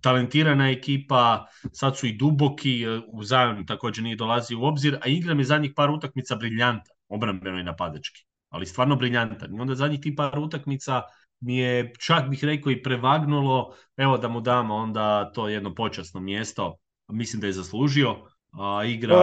[0.00, 5.08] talentirana ekipa, sad su i duboki, e, u Zion također nije dolazi u obzir, a
[5.08, 8.24] Ingram je zadnjih par utakmica briljantan, obrambeno i napadački.
[8.48, 9.54] Ali stvarno briljantan.
[9.56, 11.02] I onda zadnjih ti par utakmica
[11.40, 16.20] mi je čak bih rekao i prevagnulo, evo da mu damo onda to jedno počasno
[16.20, 16.76] mjesto,
[17.08, 18.16] mislim da je zaslužio,
[18.52, 19.14] a igra...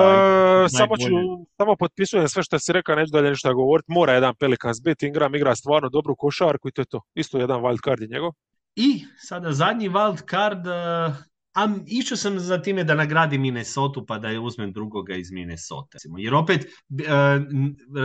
[0.65, 1.05] E, samo ću,
[1.57, 3.91] samo potpisujem sve što si rekao, neću dalje ništa govoriti.
[3.91, 7.01] Mora jedan Pelicans biti, Ingram igra stvarno dobru košarku i to je to.
[7.15, 8.31] Isto jedan wild card je njegov.
[8.75, 11.15] I sada zadnji wild card, uh,
[11.55, 15.97] a išao sam za time da nagradim Minnesota pa da je uzmem drugoga iz Minnesota.
[16.17, 17.01] Jer opet, uh,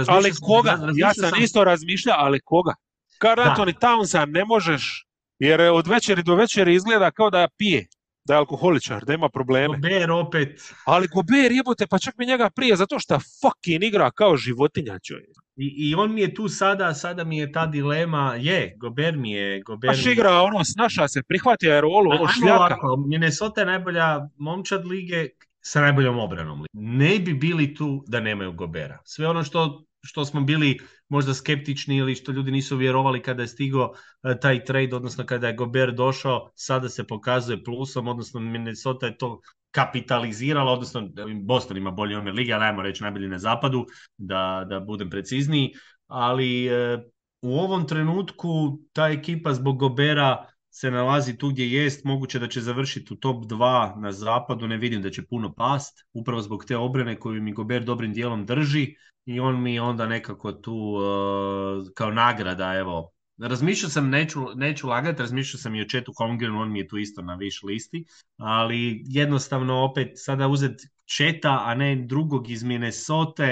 [0.08, 0.70] Ali sam- koga?
[0.70, 2.74] razmišljao Ja sam isto razmišljao, ali koga?
[3.18, 3.40] Karl.
[3.40, 5.06] Anthony Townsa ne možeš,
[5.38, 7.86] jer od večeri do večeri izgleda kao da pije,
[8.24, 9.66] da je alkoholičar, da ima probleme.
[9.68, 14.36] Gobert opet, Ali Gober jebote, pa čak mi njega prije, zato što fucking igra kao
[14.36, 15.30] životinja čovjek.
[15.56, 19.32] i, i on mi je tu sada, sada mi je ta dilema, je, Gobert mi
[19.32, 22.54] je, mi je- igra, ono, snaša se, prihvati aerolu, ono, šljaka.
[22.56, 25.26] ovako, Minnesota je najbolja momčad lige
[25.60, 26.64] sa najboljom obranom.
[26.72, 28.98] Ne bi bili tu da nemaju Gobera.
[29.04, 30.78] Sve ono što, što smo bili
[31.08, 35.48] možda skeptični ili što ljudi nisu vjerovali kada je stigao e, taj trade, odnosno kada
[35.48, 39.40] je Gober došao, sada se pokazuje plusom, odnosno Minnesota je to
[39.70, 41.08] kapitalizirala, odnosno
[41.42, 43.86] Boston ima bolji omjer lige, ali ajmo reći najbolji na zapadu,
[44.16, 45.72] da, da budem precizniji,
[46.06, 46.98] ali e,
[47.42, 52.60] u ovom trenutku ta ekipa zbog Gobera se nalazi tu gdje jest, moguće da će
[52.60, 56.76] završiti u top 2 na zapadu, ne vidim da će puno past, upravo zbog te
[56.76, 58.94] obrane koju mi Gober dobrim dijelom drži
[59.24, 65.22] i on mi onda nekako tu uh, kao nagrada, evo, Razmišljao sam, neću, neću lagati,
[65.22, 68.04] razmišljao sam i o Četu Holmgrenu, on mi je tu isto na viš listi,
[68.36, 70.80] ali jednostavno opet sada uzet
[71.16, 73.44] Četa, a ne drugog iz Minnesota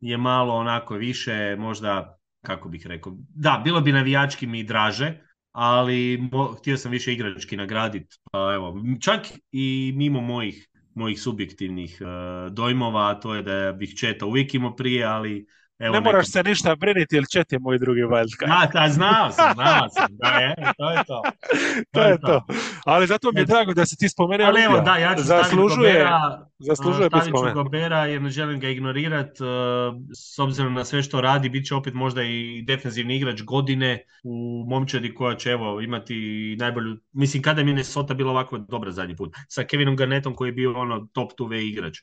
[0.00, 5.20] je malo onako više možda, kako bih rekao, da, bilo bi navijački mi draže,
[5.54, 6.28] ali
[6.58, 13.14] htio sam više igrački nagraditi, pa evo, čak i mimo mojih mojih subjektivnih uh, dojmova,
[13.14, 15.46] to je da bih Četa uvijek imao prije, ali
[15.78, 18.46] Evo ne moraš se ništa briniti, jer Čet je moj drugi wildcard.
[18.46, 20.06] Da, da, znao sam, znao sam.
[20.10, 21.22] Da, je, to je to.
[21.94, 22.46] to, je to.
[22.84, 24.46] Ali zato mi je drago da se ti spomenuo.
[24.46, 28.68] Ali evo, da, ja ću zaslužuje, Gobera, zaslužuje stavit ću Gobera jer ne želim ga
[28.68, 29.36] ignorirat.
[30.14, 34.64] S obzirom na sve što radi, bit će opet možda i defensivni igrač godine u
[34.68, 36.96] momčadi koja će evo, imati najbolju...
[37.12, 39.34] Mislim, kada je Minnesota bila ovako dobra zadnji put.
[39.48, 41.98] Sa Kevinom Garnetom koji je bio ono top 2 igrač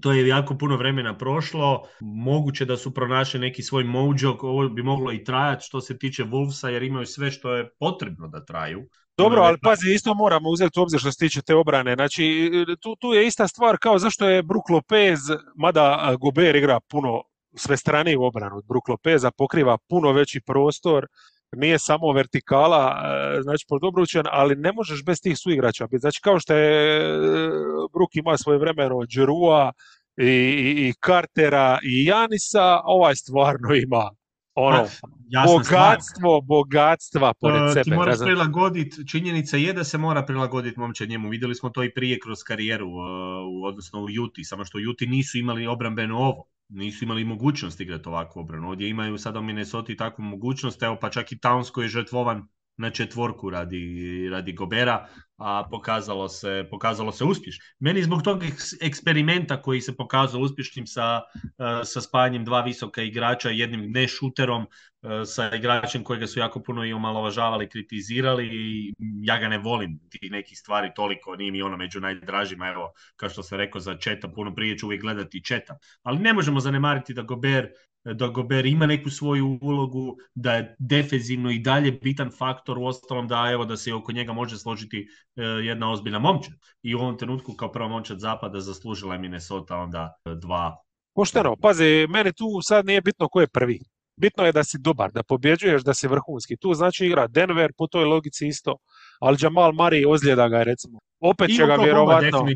[0.00, 4.82] to je jako puno vremena prošlo, moguće da su pronašli neki svoj mojo, ovo bi
[4.82, 8.88] moglo i trajati što se tiče Wolvesa jer imaju sve što je potrebno da traju.
[9.16, 11.94] Dobro, ali pazi, isto moramo uzeti u obzir što se tiče te obrane.
[11.94, 15.18] Znači, tu, tu je ista stvar kao zašto je Brook Lopez,
[15.56, 17.22] mada Gober igra puno
[17.54, 21.06] sve strane u obranu od Brook Lopeza, pokriva puno veći prostor,
[21.56, 23.02] nije samo vertikala,
[23.42, 26.00] znači podobručen, ali ne možeš bez tih suigrača biti.
[26.00, 27.02] Znači kao što je
[27.92, 29.72] Brook ima svoje vremeno Džerua
[30.16, 34.10] i, i, i Cartera i Janisa, ovaj stvarno ima
[34.54, 34.86] ono,
[35.46, 37.84] bogatstvo, bogatstva pored uh, sebe.
[37.84, 41.28] Ti moraš prilagoditi, činjenica je da se mora prilagoditi momče njemu.
[41.28, 43.04] Vidjeli smo to i prije kroz karijeru, uh,
[43.64, 48.08] odnosno u Juti, samo što u Juti nisu imali obrambeno ovo nisu imali mogućnost igrati
[48.08, 48.68] ovakvu obranu.
[48.68, 52.48] Ovdje imaju sada u Minnesota takvu mogućnost, evo pa čak i Towns koji je žrtvovan
[52.76, 55.08] na četvorku radi, radi Gobera,
[55.42, 57.64] a pokazalo se, pokazalo se uspješno.
[57.78, 58.42] Meni zbog tog
[58.80, 64.62] eksperimenta koji se pokazao uspješnim sa, e, sa spajanjem dva visoka igrača, jednim ne šuterom,
[64.62, 70.00] e, sa igračem kojega su jako puno i omalovažavali, kritizirali i ja ga ne volim
[70.10, 73.96] ti nekih stvari toliko, nije mi ono među najdražima, evo, kao što sam rekao za
[73.96, 75.78] Četa, puno prije ću uvijek gledati Četa.
[76.02, 77.68] Ali ne možemo zanemariti da Gober
[78.04, 83.28] da Gober ima neku svoju ulogu, da je defenzivno i dalje bitan faktor, u ostalom
[83.28, 86.54] da evo da se oko njega može složiti e, jedna ozbiljna momčad.
[86.82, 90.76] I u ovom trenutku kao prva momčad zapada zaslužila je Minnesota onda dva.
[91.14, 93.80] Pošteno, pazi, meni tu sad nije bitno ko je prvi.
[94.22, 96.56] Bitno je da si dobar, da pobjeđuješ, da si vrhunski.
[96.56, 98.76] Tu znači igra Denver, po toj logici isto,
[99.20, 100.98] ali Jamal Murray ozljeda ga je recimo.
[101.20, 102.46] Opet I će ga vjerovatno.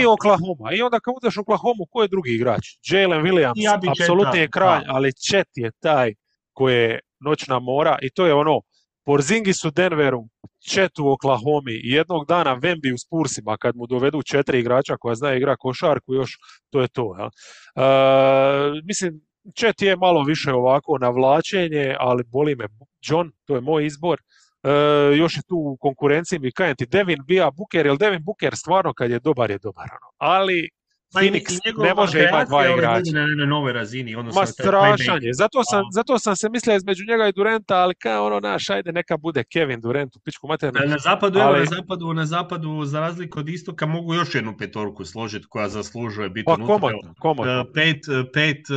[0.00, 0.72] I Oklahoma.
[0.72, 2.64] I onda kad udeš Oklahoma, ko je drugi igrač?
[2.90, 6.14] Jalen Williams, ja apsolutni je kralj, ali Chet je taj
[6.52, 8.60] koji je noćna mora i to je ono,
[9.04, 10.24] Porzingis u Denveru,
[10.70, 15.14] Chet u Oklahomi i jednog dana Vembi u Spursima kad mu dovedu četiri igrača koja
[15.14, 16.30] zna igra košarku još,
[16.70, 17.16] to je to.
[17.18, 17.26] Ja.
[17.26, 22.68] Uh, mislim, Chet je malo više ovako navlačenje, ali boli me
[23.02, 24.20] John, to je moj izbor.
[24.62, 24.70] E,
[25.16, 28.94] još je tu u konkurenciji mi kajem ti Devin bija Booker, jer Devin Booker stvarno
[28.94, 29.84] kad je dobar je dobar.
[29.84, 30.12] Ono.
[30.18, 30.70] Ali
[31.12, 33.10] pa Phoenix ne može imati dva igrača.
[33.12, 34.16] Na, na novoj razini.
[34.16, 35.34] Ma strašan je.
[35.34, 38.92] Zato sam, zato sam se mislio između njega i Durenta, ali kao ono naš, ajde
[38.92, 40.80] neka bude Kevin Durant u pičku maternu.
[40.86, 41.58] Na, zapadu, ali...
[41.58, 46.30] na zapadu, na zapadu, za razliku od istoka, mogu još jednu petorku složiti koja zaslužuje
[46.30, 46.98] biti pa, unutra.
[47.18, 48.02] Komodno, e, Pet,
[48.32, 48.76] pet uh,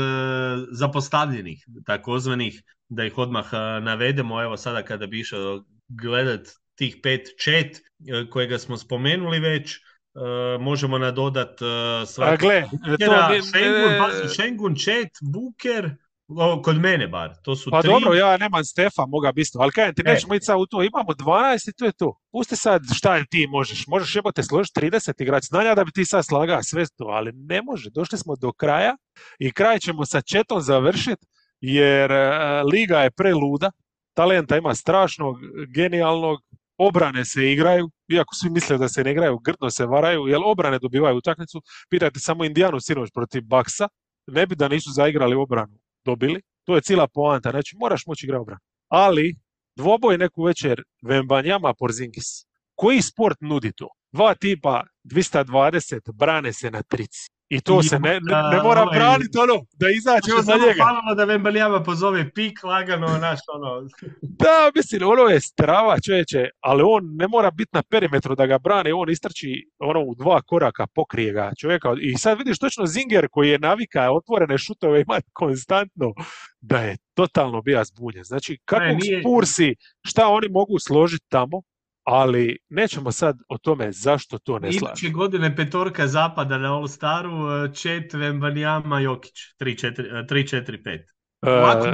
[0.72, 3.46] zapostavljenih, takozvanih, da ih odmah
[3.82, 4.44] navedemo.
[4.44, 7.72] Evo sada kada bi išao gledat tih pet e,
[8.30, 9.80] kojega smo spomenuli već,
[10.20, 11.68] e, možemo nadodat uh,
[12.08, 12.46] svaki...
[12.46, 12.64] Gle,
[13.00, 14.28] to...
[14.36, 15.90] Šengun, Chat, Buker,
[16.64, 17.92] kod mene bar, to su pa tri.
[17.92, 20.84] dobro, ja nemam Stefa, moga bi isto, ali kajem ti, nećemo ići sad u to,
[20.84, 22.16] imamo 12 i to je to.
[22.32, 26.26] Pusti sad šta ti možeš, možeš jebote složiti 30 igrač znanja da bi ti sad
[26.26, 28.96] slagao sve to, ali ne može, došli smo do kraja
[29.40, 31.26] i kraj ćemo sa Četom završiti,
[31.62, 32.12] jer
[32.74, 33.72] liga je preluda,
[34.14, 35.36] talenta ima strašnog,
[35.76, 36.40] genijalnog,
[36.80, 40.80] obrane se igraju, iako svi misle da se ne igraju, grdno se varaju, jer obrane
[40.80, 41.62] dobivaju utakmicu.
[41.90, 43.88] Pitajte samo Indijanu sinoć protiv Baksa,
[44.28, 46.42] ne bi da nisu zaigrali obranu dobili.
[46.66, 48.60] To je cijela poanta, znači moraš moći igrati obranu.
[48.88, 49.36] Ali,
[49.76, 52.46] dvoboj neku večer Vembanjama Porzingis.
[52.76, 53.88] Koji sport nudi to?
[54.12, 57.39] Dva tipa 220 brane se na trici.
[57.50, 60.84] I to se ne, ne, ne mora ovaj, braniti ono, da izađe Što za njega.
[60.84, 63.88] falilo da Vembalijama pozove pik lagano, naš ono...
[64.22, 68.58] Da, mislim, ono je strava čovječe, ali on ne mora biti na perimetru da ga
[68.58, 71.90] brani, on istrči ono u dva koraka, pokrije ga čovjeka.
[72.02, 76.14] I sad vidiš točno Zinger koji je navika otvorene šutove imati konstantno,
[76.62, 78.24] da je totalno bio zbunjen.
[78.24, 79.76] Znači, kakvog nije- Spursi,
[80.06, 81.62] šta oni mogu složiti tamo,
[82.12, 84.94] ali nećemo sad o tome zašto to ne slažu.
[84.94, 89.36] Iduće godine petorka zapada na All Staru, eh, Čet, Vembanijama, Jokić.
[89.60, 91.00] 3-4-5.
[91.42, 91.88] Lako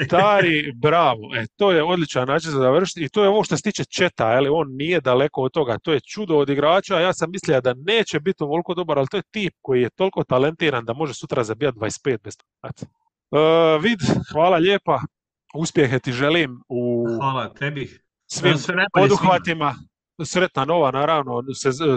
[0.00, 0.04] E.
[0.04, 1.34] Stari, bravo.
[1.36, 4.26] E, to je odličan način za završiti i to je ovo što se tiče Četa,
[4.26, 5.78] ali on nije daleko od toga.
[5.78, 7.00] To je čudo od igrača.
[7.00, 10.24] Ja sam mislio da neće biti ovoliko dobar, ali to je tip koji je toliko
[10.24, 12.34] talentiran da može sutra zabijati 25 bez.
[12.62, 12.78] E,
[13.82, 13.98] vid,
[14.32, 15.00] hvala lijepa.
[15.54, 18.05] Uspjehe ti želim u Hvala tebi.
[18.26, 18.54] Svim
[18.92, 19.74] poduhvatima.
[20.24, 21.42] Sretna nova, naravno,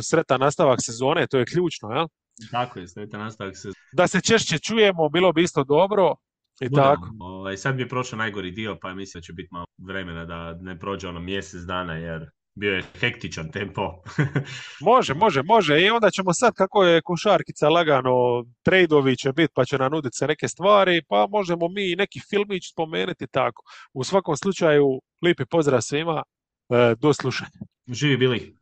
[0.02, 2.08] sretan nastavak sezone, to je ključno, jel?
[2.52, 6.16] Tako je, sretan nastavak se Da se češće čujemo, bilo bi isto dobro.
[6.62, 6.88] I Budemo.
[6.88, 7.10] tako.
[7.20, 10.54] Ovaj, sad mi je prošao najgori dio, pa mislim da će biti malo vremena da
[10.62, 12.30] ne prođe ono mjesec dana, jer
[12.60, 14.04] bio je hektičan tempo.
[14.90, 15.82] Može, može, može.
[15.82, 20.18] I onda ćemo sad, kako je košarkica lagano, trejdovi će biti, pa će nam nuditi
[20.18, 23.64] se neke stvari, pa možemo mi i neki filmić spomenuti tako.
[23.94, 24.86] U svakom slučaju,
[25.22, 26.24] lijepi pozdrav svima,
[26.70, 27.60] e, do slušanja.
[27.88, 28.59] Živi bili.